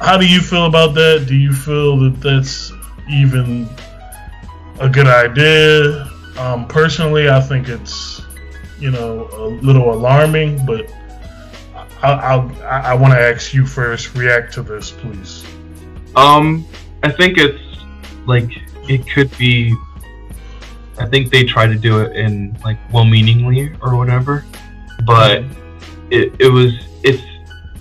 [0.00, 1.26] how do you feel about that?
[1.26, 2.72] Do you feel that that's
[3.10, 3.68] even
[4.78, 6.08] a good idea?
[6.38, 8.22] Um, personally, I think it's
[8.78, 10.90] you know a little alarming, but
[12.02, 14.14] I, I, I want to ask you first.
[14.14, 15.44] React to this, please.
[16.16, 16.66] Um,
[17.02, 17.62] I think it's
[18.26, 18.50] like
[18.88, 19.74] it could be.
[21.00, 24.44] I think they try to do it in like well-meaningly or whatever,
[25.04, 25.42] but
[26.10, 27.22] it, it was it's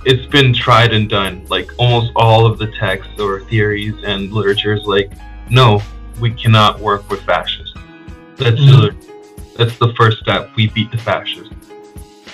[0.06, 1.46] it's been tried and done.
[1.50, 5.12] Like almost all of the texts or theories and literature is like,
[5.50, 5.82] no,
[6.22, 7.76] we cannot work with fascists.
[8.38, 8.72] That's Mhm.
[8.82, 8.96] the
[9.58, 10.52] that's the first step.
[10.56, 11.54] We beat the fascists.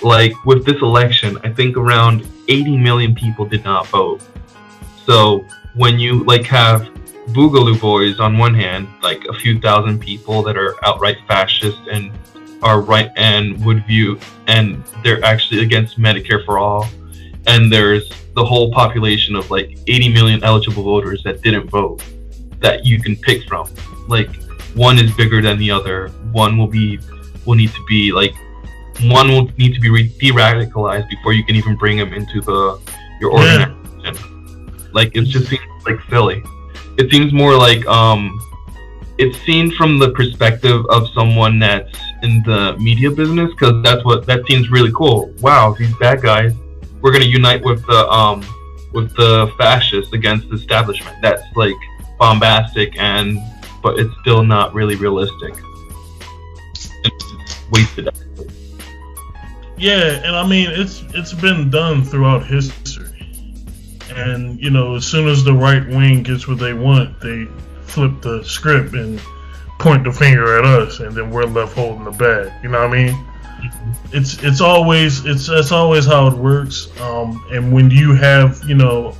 [0.02, 4.22] Like with this election, I think around 80 million people did not vote.
[5.04, 5.44] So
[5.74, 6.88] when you like have
[7.28, 12.12] Boogaloo Boys on one hand, like a few thousand people that are outright fascist and
[12.62, 16.88] are right and would view and they're actually against Medicare for all,
[17.46, 22.02] and there's the whole population of like 80 million eligible voters that didn't vote
[22.60, 23.68] that you can pick from.
[24.08, 24.28] Like
[24.74, 26.08] one is bigger than the other.
[26.32, 26.98] One will be
[27.44, 28.34] will need to be like
[29.02, 32.80] one will need to be re- de-radicalized before you can even bring them into the
[33.20, 33.68] your Yeah.
[34.00, 34.88] organization.
[34.92, 36.42] Like it just seems like silly.
[36.98, 38.40] It seems more like um,
[39.18, 44.26] it's seen from the perspective of someone that's in the media business because that's what
[44.26, 45.32] that seems really cool.
[45.40, 46.54] Wow, these bad guys,
[47.00, 48.44] we're gonna unite with the um
[48.92, 51.16] with the fascists against the establishment.
[51.22, 51.74] That's like
[52.18, 53.38] bombastic and
[53.82, 55.54] but it's still not really realistic.
[57.04, 58.08] It's wasted.
[59.78, 62.85] Yeah, and I mean it's it's been done throughout history.
[64.14, 67.46] And you know, as soon as the right wing gets what they want, they
[67.82, 69.20] flip the script and
[69.78, 72.52] point the finger at us, and then we're left holding the bag.
[72.62, 73.26] You know what I mean?
[74.12, 76.88] It's it's always it's that's always how it works.
[77.00, 79.14] Um, and when you have you know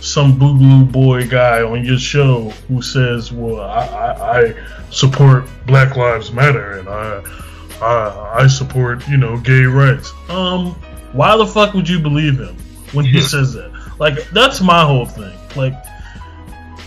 [0.00, 4.54] some boogaloo boy guy on your show who says, "Well, I, I, I
[4.90, 7.22] support Black Lives Matter and I
[7.80, 10.72] I, I support you know gay rights," um,
[11.12, 12.56] why the fuck would you believe him
[12.92, 13.71] when he says that?
[14.02, 15.38] Like that's my whole thing.
[15.54, 15.74] Like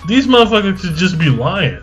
[0.06, 1.82] these motherfuckers could just be lying.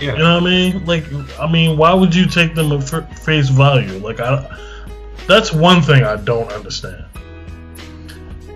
[0.00, 0.12] Yeah.
[0.12, 0.86] You know what I mean?
[0.86, 1.04] Like,
[1.38, 3.98] I mean, why would you take them at f- face value?
[3.98, 4.58] Like, I,
[5.28, 7.04] that's one thing I don't understand.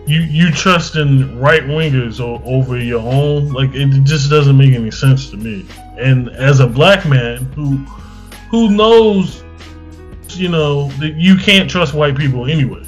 [0.07, 3.53] You you trust in right wingers o- over your own?
[3.53, 5.67] Like, it just doesn't make any sense to me.
[5.99, 7.77] And as a black man who
[8.51, 9.45] who knows,
[10.31, 12.87] you know, that you can't trust white people anyway.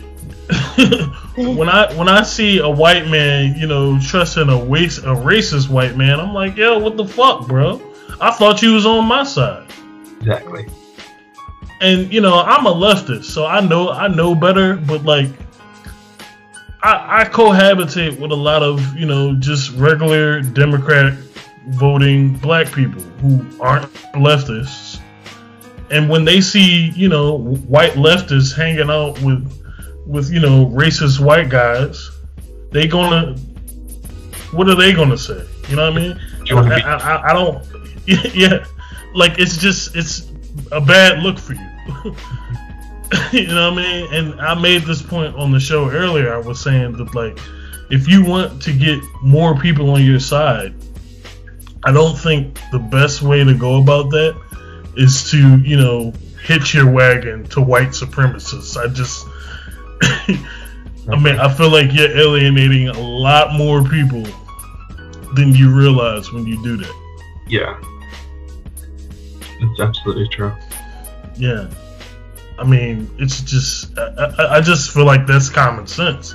[1.37, 5.69] when I when I see a white man, you know, trusting a waste a racist
[5.69, 7.81] white man, I'm like, yo, what the fuck, bro?
[8.21, 9.71] I thought you was on my side.
[10.19, 10.69] Exactly.
[11.81, 15.29] And you know, I'm a leftist, so I know I know better, but like
[16.83, 21.13] I, I cohabitate with a lot of, you know, just regular Democrat
[21.69, 25.01] voting black people who aren't leftists.
[25.91, 29.60] And when they see, you know, white leftists hanging out with
[30.11, 32.11] with, you know, racist white guys,
[32.73, 33.37] they gonna
[34.53, 35.45] what are they gonna say?
[35.69, 36.21] You know what I mean?
[36.51, 36.81] I.
[36.81, 37.65] I, I don't.
[38.35, 38.65] Yeah,
[39.15, 40.33] like it's just it's
[40.73, 41.61] a bad look for you.
[43.31, 44.15] you know what I mean?
[44.15, 46.35] And I made this point on the show earlier.
[46.35, 47.39] I was saying that like,
[47.89, 50.75] if you want to get more people on your side,
[51.85, 54.37] I don't think the best way to go about that
[54.97, 58.77] is to you know hitch your wagon to white supremacists.
[58.77, 59.25] I just.
[61.09, 64.25] I mean, I feel like you're alienating a lot more people
[65.35, 66.95] than you realize when you do that.
[67.47, 67.81] Yeah.
[69.61, 70.53] It's absolutely true.
[71.37, 71.69] Yeah.
[72.59, 76.35] I mean, it's just I, I, I just feel like that's common sense.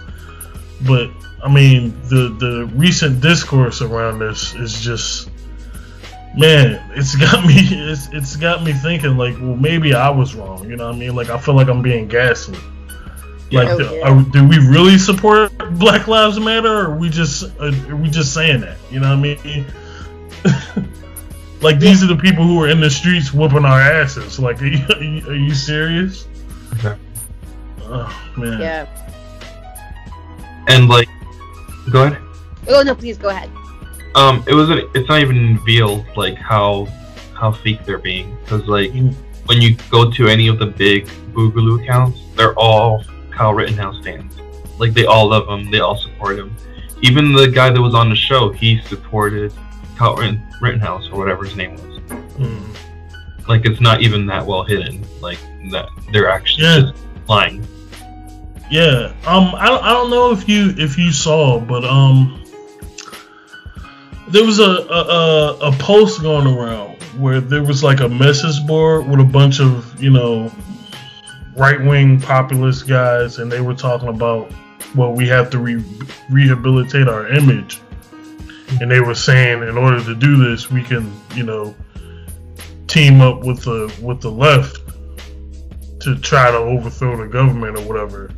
[0.86, 1.12] But
[1.44, 5.30] I mean, the the recent discourse around this is just
[6.36, 10.68] man, it's got me it's it's got me thinking like, well, maybe I was wrong.
[10.70, 11.16] You know what I mean?
[11.16, 12.60] Like I feel like I'm being gaslit.
[13.56, 14.02] Like, Oh, do, yeah.
[14.10, 18.10] are, do we really support Black Lives Matter, or are we just are, are we
[18.10, 18.78] just saying that?
[18.92, 19.66] You know what I mean?
[21.62, 24.40] like these are the people who are in the streets whooping our asses.
[24.40, 26.28] Like, are you, are you, are you serious?
[26.76, 26.96] Okay.
[27.84, 28.60] Oh man.
[28.60, 28.88] Yeah.
[30.68, 31.08] And like,
[31.92, 32.22] go ahead.
[32.68, 33.50] Oh no, please go ahead.
[34.16, 34.90] Um, it wasn't.
[34.96, 36.86] It's not even revealed like how
[37.34, 39.14] how fake they're being because like Mm.
[39.46, 43.04] when you go to any of the big Boogaloo accounts, they're all
[43.36, 44.38] Kyle Rittenhouse stands.
[44.80, 45.70] Like they all love him.
[45.72, 46.56] They all support him.
[47.02, 49.54] Even the guy that was on the show, he supported
[49.98, 50.16] Kyle
[50.62, 52.00] Rittenhouse or whatever his name was.
[52.38, 52.76] Mm.
[53.48, 55.06] Like it's not even that well hidden.
[55.22, 55.40] Like
[55.72, 56.80] that they're actually Yeah.
[56.82, 56.94] just
[57.28, 57.66] lying.
[58.72, 59.14] Yeah.
[59.28, 59.54] Um.
[59.56, 62.44] I, don't- I don't know if you if you saw, but um,
[64.30, 68.66] there was a a, a a post going around where there was like a message
[68.66, 70.52] board with a bunch of you know
[71.56, 74.52] right wing populist guys, and they were talking about
[74.96, 75.84] well, we have to re-
[76.30, 77.82] rehabilitate our image,
[78.80, 81.76] and they were saying in order to do this, we can you know
[82.88, 84.80] team up with the with the left
[86.02, 88.30] to try to overthrow the government or whatever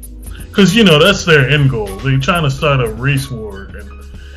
[0.57, 1.85] because you know that's their end goal.
[1.97, 3.91] They're trying to start a race war and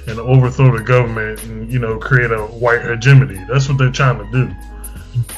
[0.07, 3.43] and overthrow the government and you know create a white hegemony.
[3.49, 4.55] That's what they're trying to do.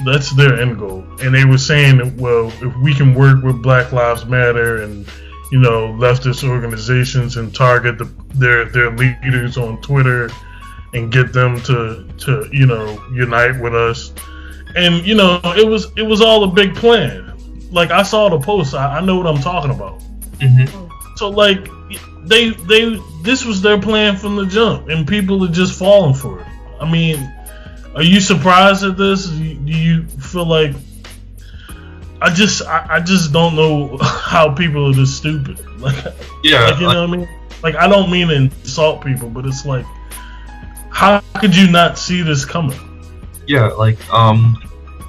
[0.05, 1.05] That's their end goal.
[1.21, 5.07] And they were saying, well, if we can work with Black Lives Matter and
[5.51, 8.05] you know leftist organizations and target the,
[8.35, 10.31] their their leaders on Twitter
[10.95, 14.13] and get them to to you know unite with us.
[14.77, 17.29] And you know it was it was all a big plan.
[17.71, 20.01] Like I saw the post, I, I know what I'm talking about.
[20.39, 20.89] Mm-hmm.
[21.17, 21.67] So like
[22.25, 26.41] they they this was their plan from the jump, and people are just falling for
[26.41, 26.47] it.
[26.81, 27.19] I mean,
[27.95, 29.27] Are you surprised at this?
[29.27, 30.75] Do you, feel like
[32.21, 35.59] I just I, I just don't know how people are this stupid.
[35.83, 35.97] Like
[36.45, 37.29] Yeah, like, you like- know what I mean?
[37.63, 39.85] Like I don't mean to insult people, but it's like
[40.91, 42.79] how could you not see this coming?
[43.47, 44.57] yeah, like um,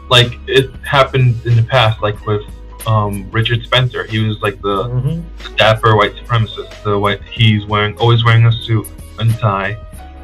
[0.10, 2.42] like it happened in the past, like with
[2.88, 4.04] um Richard Spencer.
[4.06, 5.22] He was like the hmm
[5.56, 6.84] dapper white supremacist.
[6.84, 8.88] The white he's wearing always wearing a suit
[9.20, 9.78] and tie,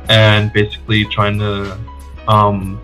[0.09, 1.77] and basically trying to
[2.29, 2.79] um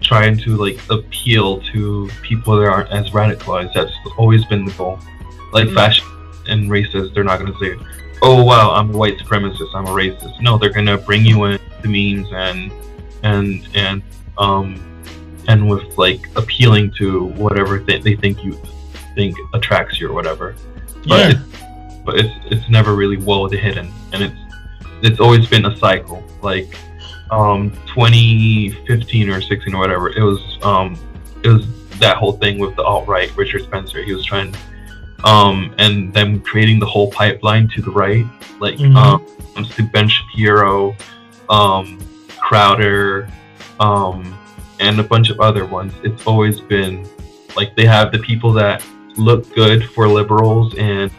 [0.00, 3.72] trying to like appeal to people that aren't as radicalized.
[3.72, 4.98] That's always been the goal.
[5.52, 5.74] Like Mhm.
[5.74, 6.06] fashion
[6.48, 7.74] and racist, they're not gonna say,
[8.20, 9.70] "Oh wow, I'm a white supremacist.
[9.74, 12.70] I'm a racist." No, they're gonna bring you in the memes and
[13.22, 14.02] and and
[14.36, 14.66] um
[15.48, 18.52] and with like appealing to whatever th- they think you
[19.14, 20.54] think attracts you or whatever
[21.06, 21.28] But Yeah.
[21.30, 21.38] it-
[22.04, 24.40] but it's it's never really well hidden, and it's
[25.06, 26.22] it's always been a cycle.
[26.42, 26.68] Like
[27.30, 30.98] um 2015 or 16 or whatever, it was um
[31.42, 31.66] it was
[31.98, 34.02] that whole thing with the alt right, Richard Spencer.
[34.02, 34.54] He was trying
[35.24, 38.26] um and them creating the whole pipeline to the right,
[38.60, 38.96] like Mhm.
[39.56, 40.94] um to Ben Shapiro,
[41.48, 41.98] um
[42.38, 43.28] Crowder,
[43.80, 44.36] um
[44.80, 45.92] and a bunch of other ones.
[46.02, 47.06] It's always been
[47.56, 48.84] like they have the people that
[49.16, 51.10] look good for liberals and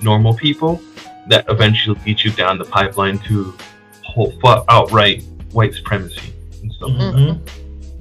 [0.00, 0.80] normal people
[1.28, 3.54] that eventually lead you down the pipeline to
[4.02, 4.32] whole
[4.68, 5.22] outright
[5.54, 6.32] white supremacy
[6.62, 6.90] and stuff.
[6.90, 7.32] hmm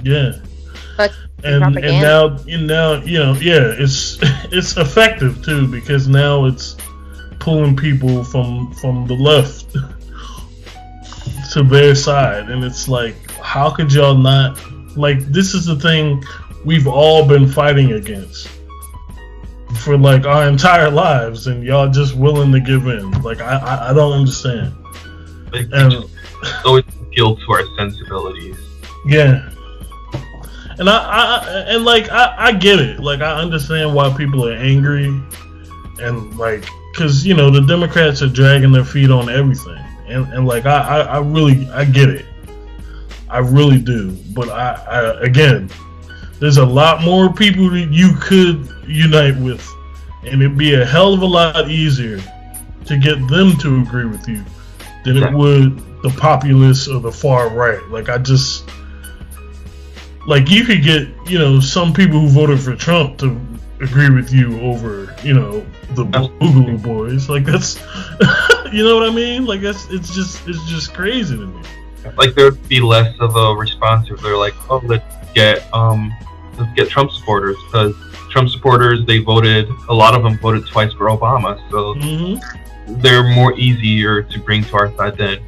[0.02, 0.34] Yeah.
[0.98, 1.12] But
[1.44, 4.18] and and now and now you know yeah it's
[4.52, 6.78] it's effective too because now it's
[7.40, 9.74] pulling people from from the left
[11.54, 12.50] to their side.
[12.50, 14.60] And it's like how could y'all not
[14.96, 16.24] like this is the thing
[16.66, 18.48] we've all been fighting against
[19.82, 23.12] for like our entire lives and y'all just willing to give in.
[23.22, 24.74] Like i i, I don't understand.
[25.52, 28.58] Like, and just always appeal to our sensibilities.
[29.06, 29.50] Yeah.
[30.80, 33.00] And I, I and like I, I get it.
[33.00, 35.06] Like I understand why people are angry,
[36.00, 40.48] and like because you know the Democrats are dragging their feet on everything, and and
[40.48, 42.26] like I, I, I really I get it.
[43.30, 44.14] I really do.
[44.34, 45.70] But I, I again,
[46.40, 49.68] there's a lot more people that you could unite with,
[50.24, 52.20] and it'd be a hell of a lot easier
[52.86, 54.44] to get them to agree with you
[55.06, 57.82] than it would the populists or the far right.
[57.90, 58.70] Like I just
[60.28, 63.40] like you could get, you know, some people who voted for Trump to
[63.82, 67.30] agree with you over, you know, the Boogaloo boys.
[67.30, 67.78] Like that's
[68.72, 69.46] you know what I mean?
[69.46, 71.62] Like that's it's just it's just crazy to me.
[72.18, 76.14] Like there would be less of a response if they're like, oh, let's get um,
[76.58, 77.96] let's get Trump supporters because
[78.30, 82.36] Trump supporters they voted a lot of them voted twice for Obama, so hmm
[82.86, 85.42] they're more easier to bring to our side than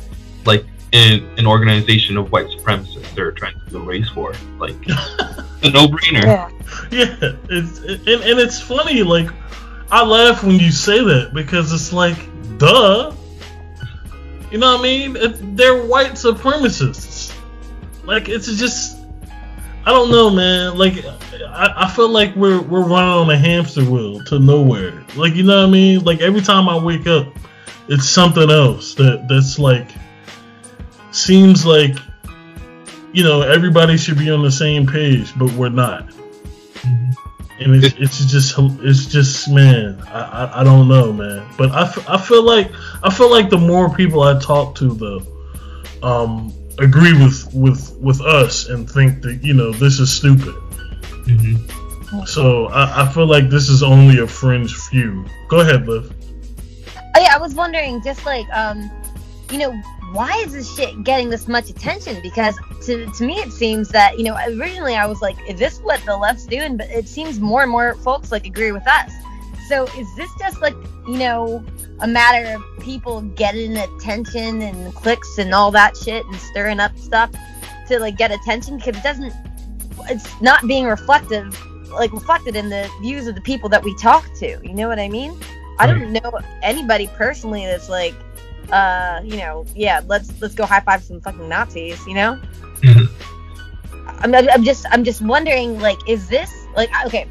[0.46, 4.34] like in an organization of white supremacists they're trying to do a race for.
[4.60, 6.24] Like a no brainer.
[6.24, 6.50] Yeah.
[6.92, 9.04] Yeah, it's and, and it's funny.
[9.04, 9.30] Like
[9.92, 12.18] I laugh when you say that because it's like,
[12.58, 13.14] duh.
[14.52, 15.16] You know what I mean?
[15.16, 17.36] It, they're white supremacists.
[18.06, 18.98] Like it's just,
[19.86, 20.78] I don't know, man.
[20.78, 25.04] Like I, I feel like we're we're running on a hamster wheel to nowhere.
[25.16, 26.04] Like you know what I mean?
[26.04, 27.28] Like every time I wake up,
[27.88, 29.90] it's something else that that's like
[31.16, 31.96] seems like
[33.14, 36.10] you know everybody should be on the same page, but we're not.
[37.58, 41.48] And it's, it's just it's just man I, I, I don't know man.
[41.58, 42.70] But I, f- I feel like
[43.02, 45.22] I feel like the more people I talk to though
[46.04, 50.54] um agree with with with us and think that you know this is stupid.
[51.26, 52.28] Mhm.
[52.28, 55.26] so I, I feel like this is only a fringe few.
[55.48, 56.14] Go ahead Liv.
[57.16, 58.92] Oh yeah, I was wondering, just like, um,
[59.50, 59.82] you know,
[60.16, 62.22] why is this shit getting this much attention?
[62.22, 65.80] Because to, to me, it seems that you know, originally I was like, is this
[65.80, 66.78] what the left's doing?
[66.78, 69.12] But it seems more and more folks like agree with us.
[69.68, 71.66] So is this just like, you know,
[72.00, 76.98] a matter of people getting attention and clicks and all that shit and stirring up
[76.98, 77.32] stuff
[77.90, 78.78] to like get attention?
[78.78, 79.34] Because it doesn't,
[80.10, 81.60] it's not being reflective,
[81.90, 84.60] like reflected in the views of the people that we talk to.
[84.64, 85.38] You know what I mean?
[85.78, 88.14] I don't know anybody personally that's like,
[88.72, 92.40] uh, you know, yeah, let's let's go high five some fucking Nazis, you know.
[92.82, 93.10] Mhm.
[94.20, 97.28] I'm, I'm just I'm just wondering, like, is this like okay?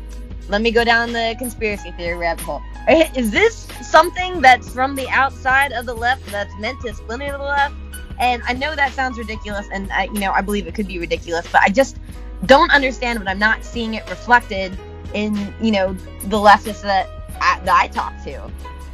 [0.49, 2.61] Let me go down the conspiracy theory rabbit hole.
[3.17, 7.39] Is this something that's from the outside of the left that's meant to splinter the
[7.39, 7.75] left?
[8.21, 10.99] And I know that sounds ridiculous, and I, you know, I believe it could be
[10.99, 11.97] ridiculous, but I just
[12.45, 14.77] don't understand when I'm not seeing it reflected
[15.15, 17.09] in, you know, the leftists that
[17.41, 18.51] I, that I talk to.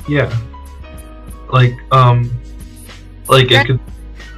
[0.08, 0.34] Yeah.
[1.52, 2.30] Like um,
[3.28, 3.80] like it could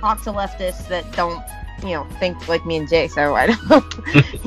[0.01, 1.43] talk to leftists that don't
[1.83, 4.43] you know, think like me and Jay, so I don't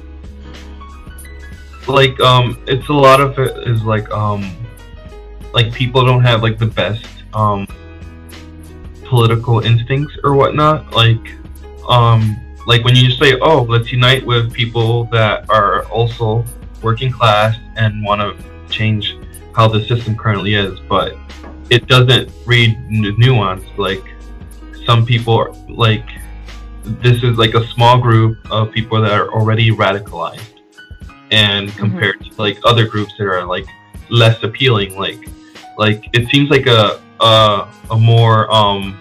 [1.87, 4.55] like um it's a lot of it is like um
[5.53, 7.67] like people don't have like the best um
[9.03, 11.35] political instincts or whatnot like
[11.87, 12.35] um
[12.65, 16.43] like when you say oh let's unite with people that are also
[16.81, 19.15] working class and want to change
[19.53, 21.15] how the system currently is but
[21.69, 24.03] it doesn't read n- nuance like
[24.85, 26.07] some people are like
[26.85, 30.51] this is like a small group of people that are already radicalized.
[31.31, 33.65] And compared to like other groups that are like
[34.09, 35.27] less appealing like
[35.77, 38.95] like it seems like a a, a more um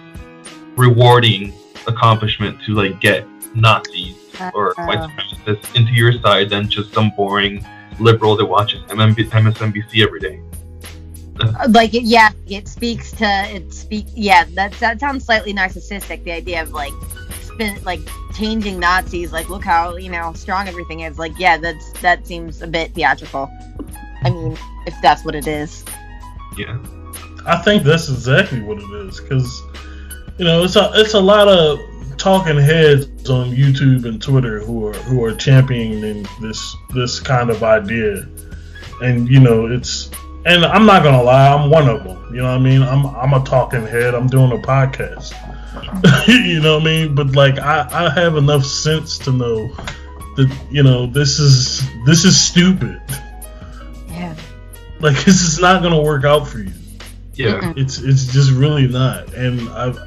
[0.75, 1.53] rewarding
[1.87, 4.15] accomplishment to like get nazis
[4.55, 7.63] or white supremacists into your side than just some boring
[7.99, 10.41] liberal that watches msnbc every day
[11.69, 14.05] like yeah, it speaks to it speak.
[14.13, 16.23] Yeah, that that sounds slightly narcissistic.
[16.23, 16.93] The idea of like
[17.41, 18.01] spin like
[18.33, 19.31] changing Nazis.
[19.31, 21.19] Like look how you know strong everything is.
[21.19, 23.49] Like yeah, that's that seems a bit theatrical.
[24.23, 25.83] I mean, if that's what it is.
[26.57, 26.79] yeah
[27.45, 29.61] I think that's exactly what it is because
[30.37, 31.79] you know it's a it's a lot of
[32.17, 37.63] talking heads on YouTube and Twitter who are who are championing this this kind of
[37.63, 38.27] idea,
[39.01, 40.09] and you know it's
[40.45, 42.33] and I'm not gonna lie, I'm one of them.
[42.33, 42.81] You know what I mean?
[42.81, 44.13] I'm I'm a talking head.
[44.13, 45.33] I'm doing a podcast.
[46.27, 47.15] you know what I mean?
[47.15, 49.67] But like I I have enough sense to know
[50.37, 53.01] that you know this is this is stupid.
[54.07, 54.35] Yeah.
[54.99, 56.73] Like this is not gonna work out for you.
[57.33, 59.33] yeah It's it's just really not.
[59.33, 59.97] And I've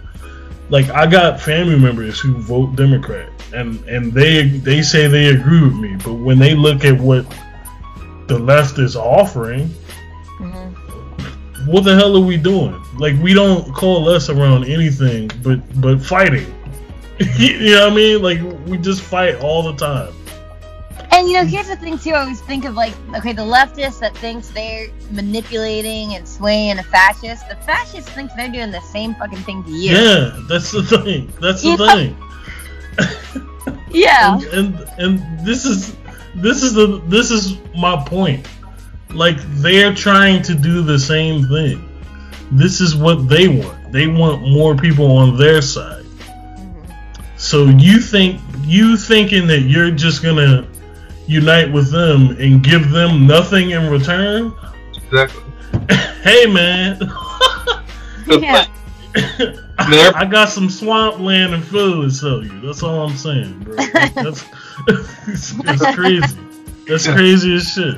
[0.70, 5.62] like I got family members who vote Democrat and and they they say they agree
[5.62, 7.26] with me, but when they look at what
[8.26, 9.70] the left is offering,
[10.38, 11.66] Mhm.
[11.66, 12.80] what the hell are we doing?
[12.98, 16.46] Like we don't coalesce around anything but but fighting.
[17.36, 18.22] you know what I mean?
[18.22, 20.12] Like we just fight all the time.
[21.10, 22.10] And you know, here's the thing too.
[22.10, 26.82] I always think of like, okay, the leftist that thinks they're manipulating and swaying a
[26.84, 27.48] fascist.
[27.48, 29.96] The fascist thinks they're doing the same fucking thing to you.
[29.96, 31.32] Yeah, that's the thing.
[31.40, 32.16] That's the thing.
[33.90, 34.34] Yeah.
[34.34, 35.96] and, and and this is
[36.36, 38.46] this is the this is my point
[39.10, 41.84] like they're trying to do the same thing
[42.52, 46.04] this is what they want they want more people on their side
[47.36, 50.66] so you think you thinking that you're just gonna
[51.26, 54.52] unite with them and give them nothing in return
[54.94, 55.42] exactly
[56.22, 56.98] hey man
[58.26, 58.66] Yeah.
[59.78, 62.60] I got some swampland and food to sell you.
[62.60, 63.74] That's all I'm saying, bro.
[63.76, 64.44] That's,
[64.86, 66.38] it's, it's crazy.
[66.86, 67.14] That's Yeah.
[67.14, 67.94] crazy as shit.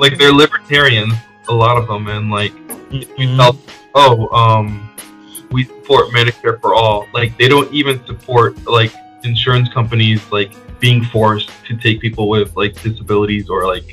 [0.00, 1.12] Like they're libertarians
[1.48, 2.52] a lot of them and like
[2.90, 3.36] you Mhm.
[3.36, 3.54] tell
[3.94, 4.66] oh um
[5.50, 8.92] we support medicare for all like they don't even support like
[9.24, 13.86] insurance companies like being forced to take people with like disabilities or like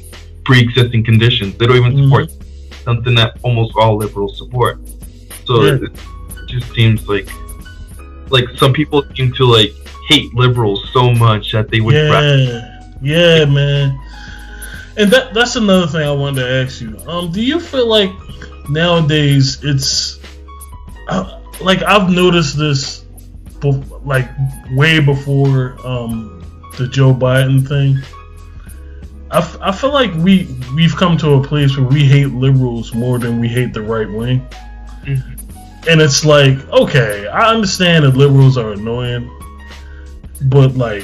[0.45, 2.30] pre-existing conditions they don't even support
[2.86, 4.80] something that almost all liberals support
[5.45, 5.74] so Yeah.
[5.74, 7.28] it, it just seems like
[8.30, 9.74] like some people seem to like
[10.10, 12.38] hate liberals so much that they would rather
[13.01, 13.99] Yeah, yeah, man.
[14.98, 16.98] And that that's another thing I wanted to ask you.
[17.08, 18.12] Um, do you feel like
[18.70, 20.20] nowadays it's
[21.08, 23.06] uh, like I've noticed this,
[23.60, 24.30] bef- like
[24.72, 26.34] way before um
[26.78, 27.98] the Joe Biden thing.
[29.30, 32.93] I, f- I feel like we we've come to a place where we hate liberals
[32.93, 34.48] more than we hate the right wing.
[35.04, 35.39] Mhm.
[35.89, 39.30] And it's like, okay, I understand that liberals are annoying,
[40.43, 41.04] but like,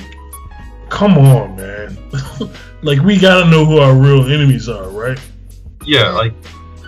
[0.94, 1.98] come on, man.
[2.84, 5.20] like, we gotta know who our real enemies are, right?
[5.86, 6.34] yeah like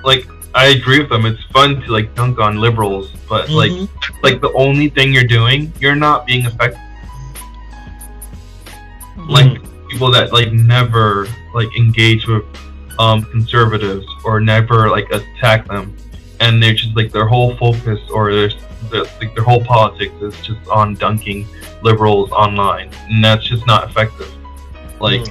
[0.06, 3.90] like i agree with them it's fun to like dunk on liberals but like Mhm.
[4.24, 6.80] like the only thing you're doing you're not being effective
[9.18, 9.30] Mm-hmm.
[9.30, 9.52] like
[9.90, 12.46] people that like never like engage with
[13.00, 15.94] um conservatives or never like attack them
[16.40, 18.50] and they're just like their whole focus or their
[18.92, 21.48] their, like, their whole politics is just on dunking
[21.82, 24.32] liberals online and that's just not effective
[25.00, 25.26] like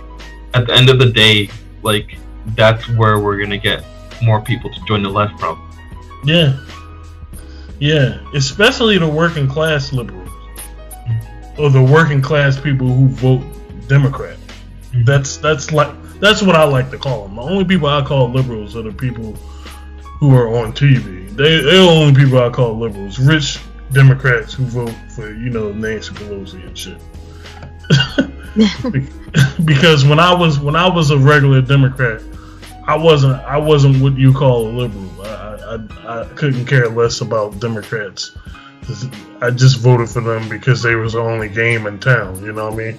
[0.54, 1.48] at the end of the day
[1.82, 2.16] like
[2.56, 3.84] that's where we're gonna get
[4.22, 5.60] more people to join the left from
[6.24, 6.56] Yeah.
[7.80, 8.18] Yeah.
[8.34, 10.30] Especially the working class liberals.
[11.58, 13.42] Or the working class people who vote
[13.88, 14.36] Democrat.
[14.92, 15.04] Mhm.
[15.04, 15.90] That's that's like
[16.20, 17.36] that's what I like to call them.
[17.36, 19.36] The only people I call liberals are the people
[20.28, 21.28] who are on TV.
[21.30, 23.18] They they're the only people I call liberals.
[23.18, 23.60] Rich
[23.92, 27.00] Democrats who vote for, you know, Nancy Pelosi and shit.
[29.64, 32.22] because when I was when I was a regular Democrat,
[32.86, 35.22] I wasn't I wasn't what you call a liberal.
[35.22, 38.36] I I, I, couldn't care less about Democrats
[39.40, 42.42] I just voted for them because they was the only game in town.
[42.44, 42.98] You know what I mean?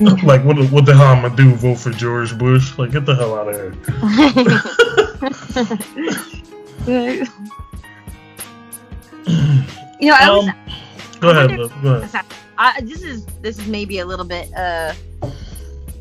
[0.24, 0.58] like what?
[0.70, 1.54] What the hell am I gonna do?
[1.54, 2.76] Vote for George Bush?
[2.78, 5.00] Like get the hell out of here.
[6.86, 7.26] you
[10.08, 10.54] know, I always, Um,
[11.20, 12.24] go ahead, wonder- go ahead.
[12.56, 14.52] I, this is this is maybe a little bit.
[14.54, 14.94] uh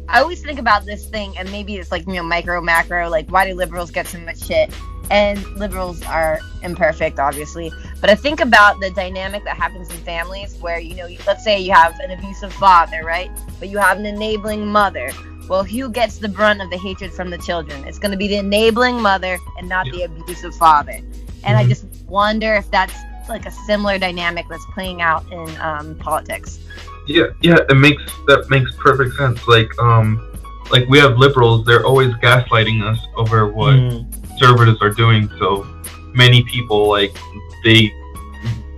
[0.09, 3.09] I always think about this thing, and maybe it's like you know micro macro.
[3.09, 4.71] Like, why do liberals get so much shit?
[5.09, 7.71] And liberals are imperfect, obviously.
[7.99, 11.59] But I think about the dynamic that happens in families where you know, let's say
[11.59, 13.31] you have an abusive father, right?
[13.59, 15.09] But you have an enabling mother.
[15.47, 17.83] Well, who gets the brunt of the hatred from the children?
[17.85, 20.99] It's going to be the enabling mother and not the abusive father.
[21.43, 21.69] And I Mhm.
[21.69, 22.93] just wonder if that's
[23.29, 26.59] like a similar dynamic that's playing out in um, politics.
[27.07, 29.45] Yeah, yeah, it makes that makes perfect sense.
[29.47, 30.21] Like, um,
[30.71, 35.29] like we have liberals; they're always gaslighting us over what Mm, conservatives are doing.
[35.39, 35.65] So
[36.13, 37.15] many people, like,
[37.63, 37.91] they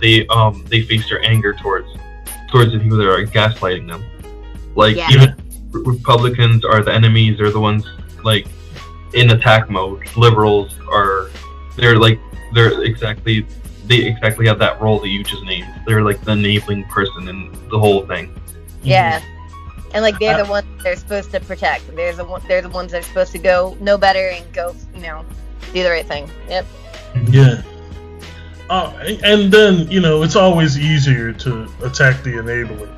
[0.00, 1.88] they um they face their anger towards
[2.50, 4.04] towards the people that are gaslighting them.
[4.74, 5.10] Like, Yeah.
[5.12, 5.45] even Re-
[5.84, 7.86] Republicans are the enemies; they're the ones
[8.24, 8.46] like
[9.14, 10.02] in attack mode.
[10.16, 11.30] Liberals are
[11.76, 12.20] they're like
[12.54, 13.46] they're exactly
[13.86, 15.68] they exactly have that role that you just named.
[15.86, 18.34] They're like the enabling person in the whole thing.
[18.82, 19.22] Yeah.
[19.94, 21.94] And like they're the ones they're supposed to protect.
[21.94, 24.74] They're the one, they're the ones that are supposed to go know better and go,
[24.94, 25.24] you know,
[25.72, 26.30] do the right thing.
[26.48, 26.66] Yep.
[27.28, 27.62] Yeah.
[28.68, 32.92] Uh, and then you know it's always easier to attack the enabler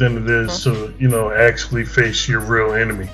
[0.00, 3.08] than it is to you know actually face your real enemy.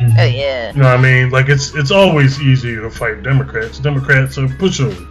[0.00, 0.72] Oh yeah.
[0.72, 1.30] You know what I mean?
[1.30, 3.78] Like it's it's always easier to fight Democrats.
[3.80, 5.06] Democrats are pushovers.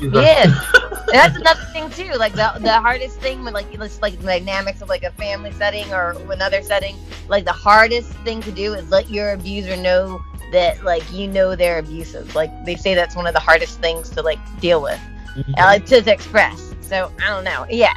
[0.00, 0.46] Yeah.
[1.12, 2.12] That's another thing too.
[2.18, 5.52] Like the the hardest thing with like it's like the dynamics of like a family
[5.52, 6.96] setting or another setting.
[7.28, 10.20] Like the hardest thing to do is let your abuser know
[10.52, 12.34] that like you know they're abusive.
[12.34, 15.00] Like they say that's one of the hardest things to like deal with.
[15.36, 15.52] Mm-hmm.
[15.58, 16.74] uh, to, to express.
[16.80, 17.64] So I don't know.
[17.70, 17.94] Yeah,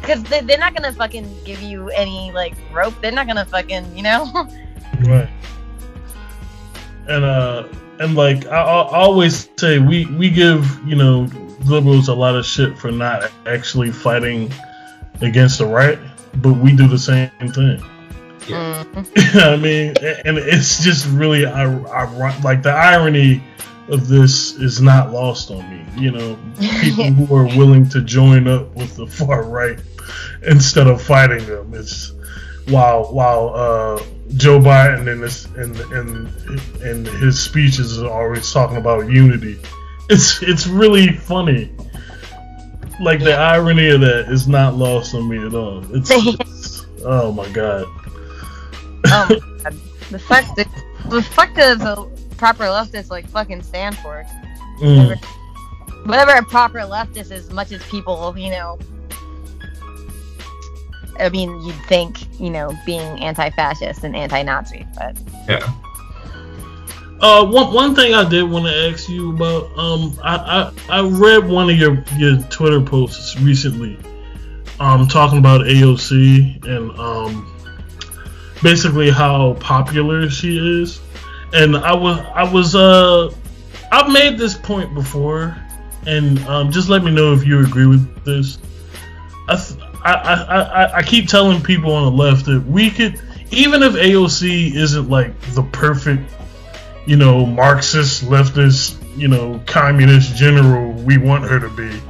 [0.00, 2.94] because they, they're not gonna fucking give you any like rope.
[3.00, 4.48] They're not gonna fucking you know.
[5.00, 5.28] Right.
[7.06, 7.68] And uh
[8.00, 11.28] and like I, I always say we we give you know
[11.64, 14.50] liberals a lot of shit for not actually fighting
[15.20, 15.98] against the right,
[16.36, 17.82] but we do the same thing.
[18.48, 18.84] Yeah.
[19.16, 19.94] You know what I mean,
[20.24, 23.42] and it's just really I, I, like the irony
[23.88, 25.84] of this is not lost on me.
[25.96, 26.38] You know,
[26.80, 29.78] people who are willing to join up with the far right
[30.46, 31.74] instead of fighting them.
[31.74, 32.12] It's
[32.68, 34.02] while while uh,
[34.36, 36.28] Joe Biden in this in in
[36.82, 39.58] in his speeches is always talking about unity.
[40.08, 41.72] It's it's really funny.
[43.00, 45.84] Like the irony of that is not lost on me at all.
[45.94, 47.84] It's, it's oh my god.
[49.06, 49.80] oh my god.
[50.10, 50.66] The fuck the,
[51.08, 54.24] the fuck does a proper leftist like fucking stand for?
[54.80, 55.16] Mm.
[56.06, 58.78] Whatever a proper leftist as much as people you know.
[61.18, 65.18] I mean, you'd think you know being anti-fascist and anti-Nazi, but
[65.48, 65.72] Yeah.
[67.20, 69.64] Uh, one one thing I did want to ask you about.
[69.78, 73.98] Um, I, I I read one of your your Twitter posts recently.
[74.78, 77.50] Um, talking about AOC and um,
[78.62, 81.00] basically how popular she is,
[81.52, 83.34] and I was I was uh,
[83.92, 85.56] I've made this point before,
[86.06, 88.58] and um, just let me know if you agree with this.
[89.48, 93.20] I th- I, I, I, I keep telling people on the left that we could,
[93.50, 96.30] even if AOC isn't like the perfect
[97.06, 102.00] you know, Marxist, leftist, you know, communist general we want her to be,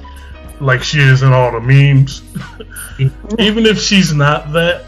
[0.61, 2.23] like she is in all the memes.
[3.39, 4.85] Even if she's not that,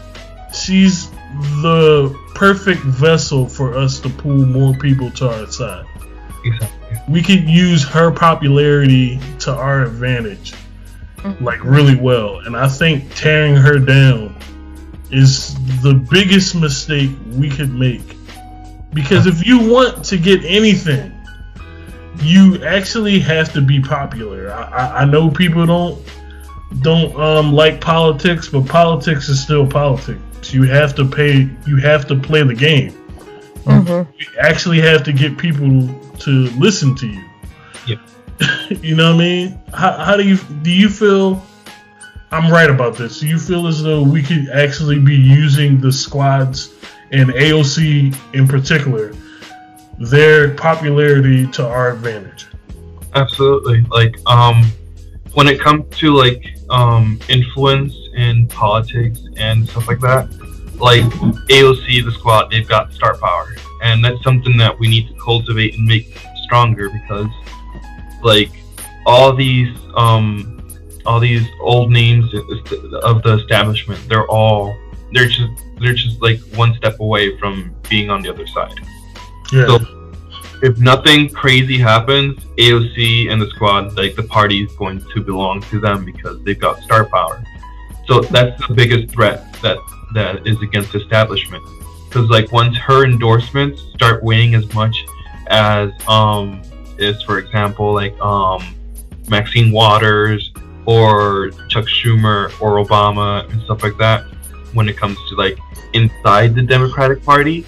[0.53, 1.09] she's
[1.61, 5.85] the perfect vessel for us to pull more people to our side.
[6.45, 6.97] Exactly.
[7.07, 10.53] We could use her popularity to our advantage,
[11.41, 12.39] like really well.
[12.39, 14.35] And I think tearing her down
[15.11, 18.15] is the biggest mistake we could make
[18.93, 21.13] because if you want to get anything,
[22.21, 24.51] you actually have to be popular.
[24.51, 26.03] I, I, I know people don't
[26.81, 30.21] don't um, like politics, but politics is still politics.
[30.51, 31.49] You have to pay.
[31.67, 32.95] You have to play the game.
[33.67, 34.07] You
[34.39, 35.87] actually have to get people
[36.19, 37.23] to listen to you.
[37.85, 37.97] Yeah.
[38.81, 39.61] you know what I mean?
[39.73, 40.71] How, how do you do?
[40.71, 41.43] You feel?
[42.31, 43.19] I'm right about this.
[43.19, 46.73] Do you feel as though we could actually be using the squads
[47.11, 49.13] and AOC in particular,
[49.97, 52.47] their popularity to our advantage?
[53.15, 53.81] Absolutely.
[53.89, 54.71] Like, um,
[55.33, 60.29] when it comes to like um influence in politics and stuff like that,
[60.75, 61.03] like
[61.49, 65.75] AOC, the squad, they've got star power, and that's something that we need to cultivate
[65.75, 67.29] and make stronger because,
[68.23, 68.51] like,
[69.05, 70.55] all these um
[71.05, 73.99] all these old names of the establishment.
[74.07, 74.77] They're all
[75.11, 75.49] they're just
[75.79, 78.75] they're just like one step away from being on the other side.
[79.51, 79.65] Yeah.
[79.65, 80.13] So
[80.61, 85.61] if nothing crazy happens, AOC and the squad, like the party is going to belong
[85.63, 87.43] to them because they've got star power.
[88.09, 89.77] So that's the biggest threat that
[90.15, 91.63] that is against establishment.
[92.07, 94.97] Because like once her endorsements start weighing as much
[95.47, 96.61] as um
[96.97, 98.75] is for example like um
[99.29, 100.51] Maxine Waters
[100.87, 104.23] or Chuck Schumer or Obama and stuff like that,
[104.73, 105.59] when it comes to like
[105.93, 107.63] inside the Democratic Party,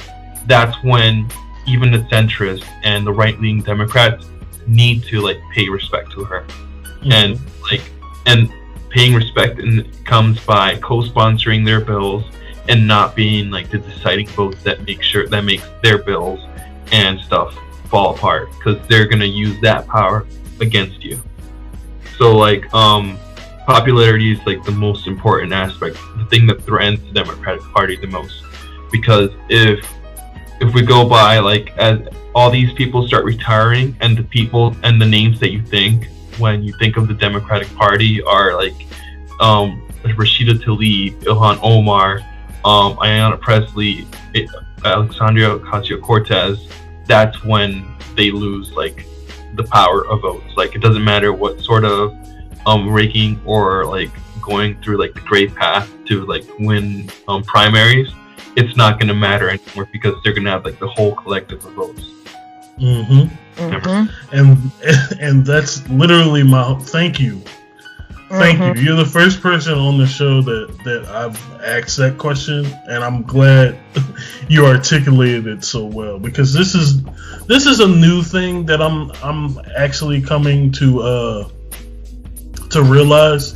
[0.47, 1.29] that's when
[1.67, 4.25] even the centrists and the right wing Democrats
[4.65, 6.41] need to like pay respect to her.
[6.41, 7.11] Mm-hmm.
[7.11, 7.39] And
[7.69, 7.83] like
[8.25, 8.51] and
[8.91, 9.59] paying respect
[10.05, 12.23] comes by co-sponsoring their bills
[12.67, 16.39] and not being like the deciding vote that makes sure that makes their bills
[16.91, 17.57] and stuff
[17.89, 20.27] fall apart because they're gonna use that power
[20.59, 21.21] against you.
[22.17, 23.17] So like um
[23.65, 28.07] popularity is like the most important aspect, the thing that threatens the Democratic Party the
[28.07, 28.43] most.
[28.91, 29.89] Because if
[30.59, 31.99] if we go by like as
[32.35, 36.07] all these people start retiring and the people and the names that you think
[36.37, 38.75] when you think of the Democratic Party are like
[39.39, 42.19] um, Rashida Tlaib, Ilhan Omar,
[42.63, 44.07] um, Ayanna Pressley,
[44.85, 46.67] Alexandria Ocasio Cortez,
[47.05, 49.05] that's when they lose like
[49.55, 50.47] the power of votes.
[50.55, 52.15] Like it doesn't matter what sort of
[52.65, 54.11] um raking or like
[54.41, 58.11] going through like the great path to like win um primaries,
[58.55, 62.05] it's not gonna matter anymore because they're gonna have like the whole collective of votes.
[62.79, 63.33] Mm-hmm.
[63.57, 64.35] Mm-hmm.
[64.35, 64.71] And
[65.19, 67.41] and that's literally my thank you.
[68.29, 68.77] Thank Mhm.
[68.77, 68.83] you.
[68.83, 73.23] You're the first person on the show that that I've asked that question, and I'm
[73.23, 73.77] glad
[74.47, 77.03] you articulated it so well because this is
[77.47, 81.49] this is a new thing that I'm I'm actually coming to uh
[82.69, 83.53] to realize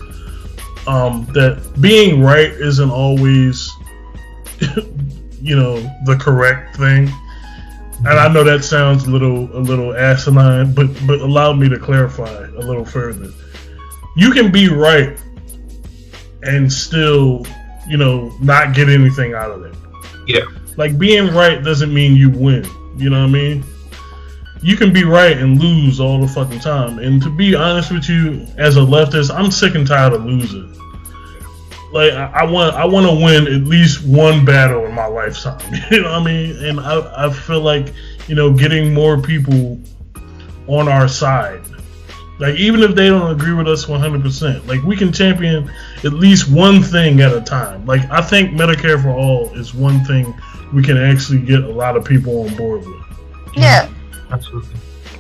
[0.88, 3.72] um that being right isn't always
[5.42, 7.10] you know the correct thing.
[8.00, 11.80] And I know that sounds a little a little asinine, but but allow me to
[11.80, 13.32] clarify a little further.
[14.16, 15.18] You can be right
[16.44, 17.46] and still,
[17.88, 19.76] you know, not get anything out of it.
[20.28, 20.46] Yeah.
[20.78, 22.66] Like being right doesn't mean you win.
[22.98, 23.64] You know what I mean?
[24.62, 27.00] You can be right and lose all the fucking time.
[27.00, 30.74] And to be honest with you, as a leftist, I'm sick and tired of losing.
[31.96, 35.62] Like I, I want, I want to win at least one battle in my lifetime.
[35.90, 36.58] You know what I mean?
[36.66, 37.94] And I, I feel like,
[38.28, 39.80] you know, getting more people
[40.68, 41.62] on our side.
[42.38, 45.72] Like even if they don't agree with us 100%, like we can champion
[46.04, 47.86] at least one thing at a time.
[47.86, 50.34] Like I think Medicare for all is one thing
[50.74, 53.56] we can actually get a lot of people on board with.
[53.56, 53.90] Yeah.
[54.32, 54.76] Absolutely.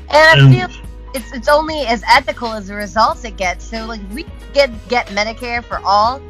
[0.09, 0.81] And I feel
[1.13, 3.63] it's it's only as ethical as the results it gets.
[3.63, 6.21] So like we get get Medicare for all,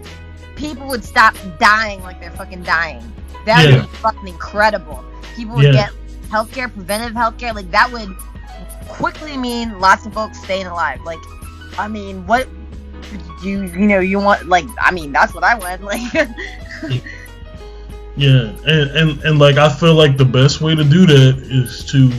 [0.56, 3.04] people would stop dying like they're fucking dying.
[3.46, 5.04] That would be fucking incredible.
[5.36, 5.72] People would Yeah.
[5.74, 5.92] get
[6.30, 8.10] healthcare, preventive healthcare, like that would
[8.88, 11.02] quickly mean lots of folks staying alive.
[11.06, 11.20] Like,
[11.78, 12.48] I mean, what
[13.44, 14.48] you you know you want?
[14.48, 15.82] Like, I mean, that's what I want.
[16.82, 17.02] Like,
[18.18, 21.84] Yeah, and, and and like I feel like the best way to do that is
[21.92, 22.10] to,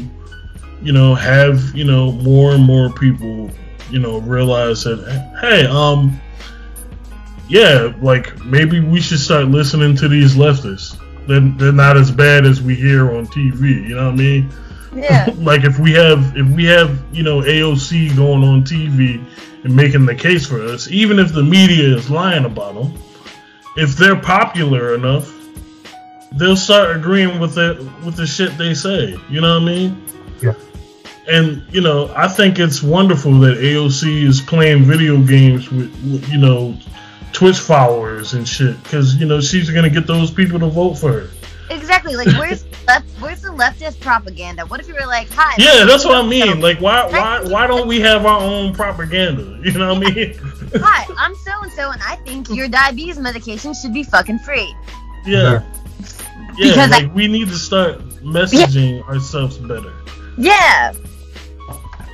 [0.82, 3.51] you know, have you know more and more people,
[3.91, 4.99] you know, realize that
[5.41, 6.20] hey, um,
[7.49, 10.99] yeah, like maybe we should start listening to these leftists.
[11.26, 13.88] They're, they're not as bad as we hear on TV.
[13.88, 14.51] You know what I mean?
[14.97, 19.24] yeah, like if we have if we have you know AOC going on TV
[19.64, 23.03] and making the case for us, even if the media is lying about them,
[23.76, 25.32] if they're popular enough,
[26.32, 29.16] they'll start agreeing with it with the shit they say.
[29.28, 30.05] You know what I mean?
[30.42, 30.55] Yeah.
[31.28, 36.28] And you know, I think it's wonderful that AOC is playing video games with, with
[36.28, 36.78] you know
[37.37, 41.12] Twitch followers and shit because you know she's gonna get those people to vote for
[41.12, 41.28] her.
[41.68, 42.16] exactly.
[42.16, 43.07] Like, where's left?
[43.20, 44.64] Where's the leftist propaganda?
[44.64, 45.55] What if you were like, hi?
[45.59, 46.61] Yeah, that's what I mean.
[46.62, 49.61] Like, why, why, why don't we have our own propaganda?
[49.66, 50.39] You know what I mean?
[50.76, 54.74] Hi, I'm so and so, and I think your diabetes medication should be fucking free.
[55.26, 55.62] Yeah,
[56.57, 56.70] yeah.
[56.70, 59.93] Because I- we need to start messaging ourselves better.
[60.39, 60.95] Yeah.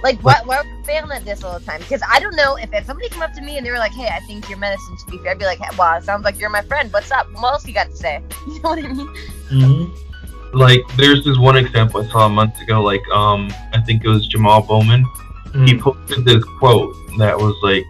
[0.03, 1.81] Like, why, why are we failing at this all the time?
[1.81, 3.93] Because I don't know if, if somebody came up to me and they were like,
[3.93, 6.25] hey, I think your medicine should be free, I'd be like, hey, wow, it sounds
[6.25, 6.93] like you're my friend.
[6.93, 7.27] What's up?
[7.35, 8.21] What else you got to say?
[8.47, 9.15] You know what I mean?
[9.49, 12.83] hmm Like there's this one example I saw a month ago.
[12.83, 15.05] Like um, I think it was Jamal Bowman.
[15.67, 17.85] He posted this quote that was like,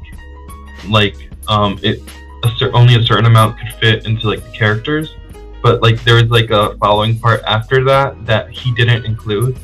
[0.89, 2.03] like um, it
[2.45, 5.15] a cer- only a certain amount could fit into like the characters,
[5.63, 9.57] but like there was like a following part after that that he didn't include,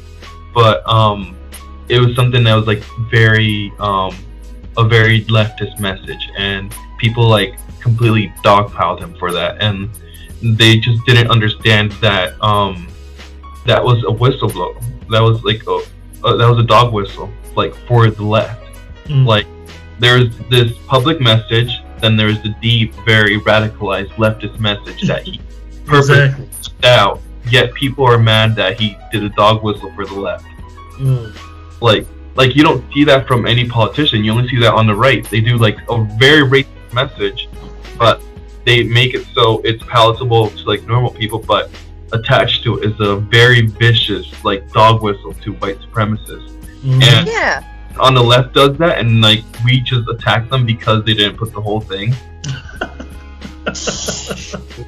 [0.54, 1.36] but um,
[1.88, 4.16] it was something that was like very um,
[4.76, 9.90] a very leftist message, and people like completely dogpiled him for that, and
[10.42, 12.88] they just didn't understand that um,
[13.66, 14.80] that was a whistleblower.
[15.10, 15.80] That was like a,
[16.24, 18.64] uh, that was a dog whistle, like for the left.
[19.06, 19.26] Mm.
[19.26, 19.46] Like
[19.98, 21.70] there's this public message,
[22.00, 25.40] then there's the deep, very radicalized leftist message that he
[25.86, 26.48] purposely Exactly.
[26.84, 27.20] out.
[27.50, 30.44] Yet people are mad that he did a dog whistle for the left.
[30.98, 31.34] Mm.
[31.80, 34.24] Like, like you don't see that from any politician.
[34.24, 35.28] You only see that on the right.
[35.28, 37.48] They do like a very racist message,
[37.98, 38.22] but
[38.64, 41.70] they make it so it's palatable to like normal people, but
[42.12, 46.50] attached to it is a very vicious like dog whistle to white supremacists.
[46.82, 47.02] Mhm.
[47.02, 47.62] And Yeah.
[47.98, 51.52] on the left does that, and like we just attack them because they didn't put
[51.52, 52.14] the whole thing.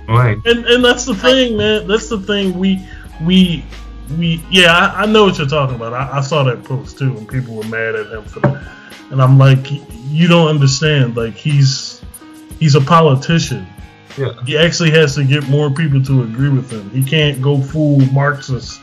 [0.08, 0.38] Right.
[0.46, 1.86] and and that's the thing, man.
[1.86, 2.58] That's the thing.
[2.58, 2.80] We
[3.22, 3.62] we
[4.18, 4.72] we yeah.
[4.72, 5.92] I, I know what you're talking about.
[5.92, 8.66] I, I saw that post too, and people were mad at him for that.
[9.10, 9.66] And I'm like,
[10.08, 11.16] you don't understand.
[11.16, 12.00] Like he's
[12.58, 13.66] he's a politician.
[14.16, 14.32] Yeah.
[14.44, 16.90] He actually has to get more people to agree with him.
[16.90, 18.80] He can't go full Marxist.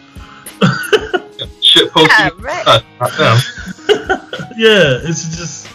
[1.61, 2.09] Shit posting.
[2.09, 2.83] Yeah, right.
[2.99, 3.41] Uh,
[4.57, 5.69] yeah, it's just,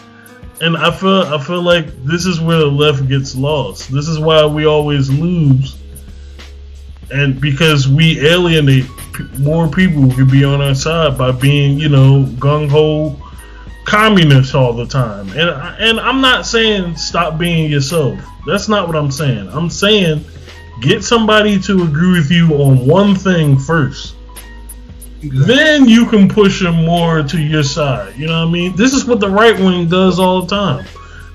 [0.59, 3.91] and I feel I feel like this is where the left gets lost.
[3.91, 5.77] This is why we always lose,
[7.11, 8.85] and because we alienate
[9.39, 13.19] more people who could be on our side by being, you know, gung ho
[13.85, 15.27] communists all the time.
[15.29, 15.49] And
[15.79, 18.19] and I'm not saying stop being yourself.
[18.45, 19.49] That's not what I'm saying.
[19.49, 20.23] I'm saying
[20.81, 24.15] get somebody to agree with you on one thing first
[25.31, 28.15] then you can push them more to your side.
[28.17, 28.75] You know what I mean?
[28.75, 30.85] This is what the right wing does all the time.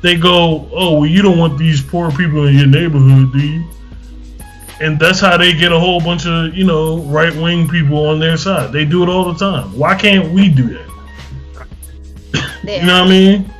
[0.02, 3.64] They go, "Oh, well, you don't want these poor people in your neighborhood, do you?"
[4.80, 8.20] And that's how they get a whole bunch of you know right wing people on
[8.20, 8.72] their side.
[8.72, 9.76] They do it all the time.
[9.76, 10.88] Why can't we do that?
[12.68, 13.52] You know what I mean?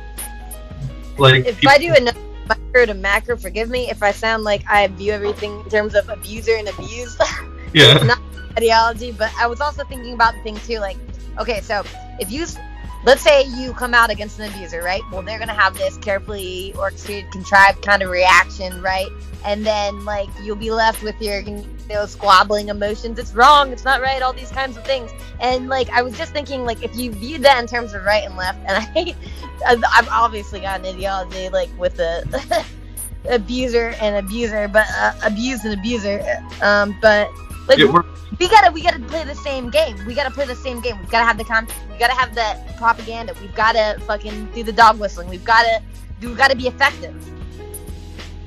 [1.17, 4.63] Like If people- I do another micro to macro, forgive me if I sound like
[4.69, 7.19] I view everything in terms of abuser and abused
[7.73, 7.95] yeah.
[8.03, 8.19] Not
[8.57, 9.11] ideology.
[9.11, 10.97] But I was also thinking about the thing too, like,
[11.39, 11.83] okay, so
[12.19, 12.57] if you, s-
[13.03, 15.01] let's say you come out against an abuser, right?
[15.11, 19.09] Well, they're gonna have this carefully orchestrated, contrived kind of reaction, right?
[19.45, 23.17] And then like you'll be left with your, you know, squabbling emotions.
[23.17, 23.71] It's wrong.
[23.71, 24.21] It's not right.
[24.21, 25.11] All these kinds of things.
[25.39, 28.25] And like I was just thinking, like if you viewed that in terms of right
[28.25, 28.87] and left, and
[29.65, 32.65] I, I've obviously got an ideology like with the
[33.29, 36.21] abuser and abuser, but uh, abuse and abuser.
[36.61, 37.29] Um, but
[37.69, 38.03] like Yeah, we're-
[38.49, 39.95] gotta we gotta play the same game.
[40.05, 40.97] We gotta play the same game.
[40.99, 41.67] We've gotta have the con.
[41.91, 43.33] We gotta have the propaganda.
[43.39, 45.29] We've gotta fucking do the dog whistling.
[45.29, 45.81] We've gotta
[46.21, 47.13] we've gotta be effective.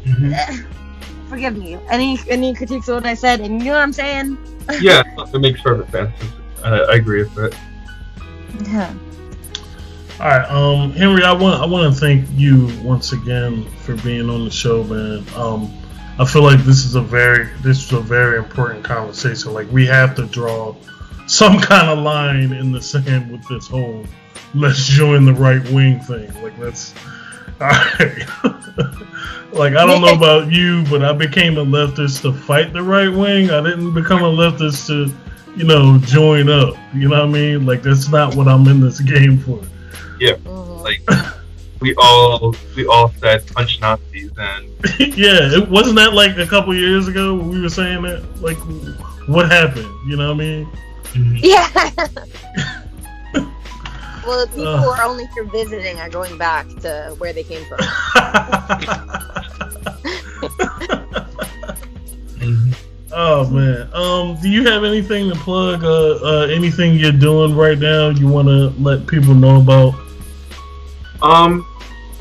[0.05, 0.67] Mhm.
[1.29, 1.79] Forgive me.
[1.89, 3.41] Any any critiques of what I said?
[3.41, 4.37] And you know what I'm saying?
[4.81, 5.03] yeah,
[5.33, 6.13] it makes perfect sense.
[6.65, 7.55] I, I agree with it.
[8.65, 8.93] Yeah.
[10.21, 14.29] All right, um, Henry, I want I want to thank you once again for being
[14.31, 15.25] on the show, man.
[15.35, 15.73] Um,
[16.19, 19.53] I feel like this is a very this is a very important conversation.
[19.53, 20.75] Like we have to draw
[21.27, 24.05] some kind of line in the sand with this whole
[24.55, 26.33] let's join the right wing thing.
[26.43, 26.95] Like let's
[27.61, 28.27] all right.
[29.53, 33.09] like I don't know about you, but I became a leftist to fight the right
[33.09, 33.51] wing.
[33.51, 35.15] I didn't become a leftist to,
[35.57, 36.75] you know, join up.
[36.95, 37.67] You know what I mean?
[37.67, 39.63] Like that's not what I'm in this game for.
[40.21, 40.35] Yeah.
[40.35, 40.83] Mm-hmm.
[40.83, 41.03] Like
[41.83, 44.69] we all we all said punch Nazis and
[45.17, 48.23] yeah, it wasn't that like a couple years ago when we were saying that.
[48.41, 48.57] Like,
[49.29, 49.91] what happened?
[50.07, 50.69] You know what I mean?
[51.15, 51.69] Yeah.
[54.25, 54.83] well, the people Ugh.
[54.83, 57.81] who are only here visiting are going back to where they came from.
[63.13, 63.91] oh man.
[63.93, 65.85] Um, do you have anything to plug?
[65.85, 68.09] Uh, uh, anything you're doing right now?
[68.09, 69.93] You want to let people know about?
[71.23, 71.67] Um,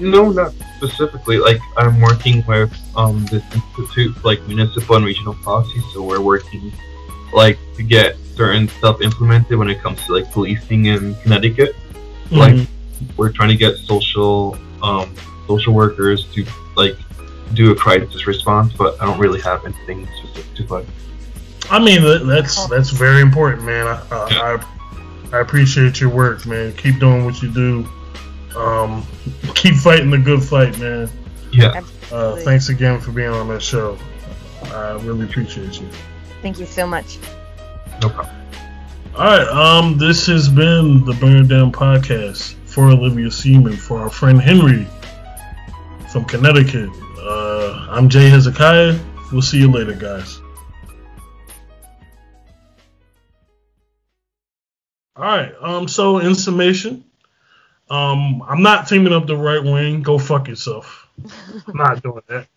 [0.02, 1.38] no, not specifically.
[1.38, 5.82] Like I'm working with um this institute, for, like municipal and regional policy.
[5.94, 6.72] So we're working
[7.34, 11.76] like to get certain stuff implemented when it comes to like policing in Connecticut.
[12.32, 12.68] Like Mhm.
[13.18, 15.14] we're trying to get social um
[15.48, 16.46] social workers to
[16.76, 16.98] like
[17.54, 20.86] do a crisis response, but I don't really have anything specific to plug.
[21.70, 23.88] I mean, that's that's very important, man.
[23.88, 26.74] I, uh, I I appreciate your work, man.
[26.74, 27.88] Keep doing what you do.
[28.56, 29.06] Um,
[29.56, 31.10] keep fighting the good fight, man.
[31.52, 31.82] Yeah.
[32.12, 33.98] Uh, thanks again for being on that show.
[34.66, 35.88] I really appreciate you.
[36.42, 37.18] Thank you so much.
[38.02, 38.36] No problem.
[39.16, 44.10] All right, um, this has been the Burn Down podcast for Olivia Seaman, for our
[44.10, 44.88] friend Henry
[46.10, 46.90] from Connecticut.
[47.20, 48.98] Uh, I'm Jay Hezekiah.
[49.32, 50.40] We'll see you later, guys.
[55.18, 57.04] All right, um, so in summation,
[57.92, 60.04] Um, I'm not teaming up the right wing.
[60.04, 61.10] Go fuck yourself.
[61.68, 62.48] I'm not doing that.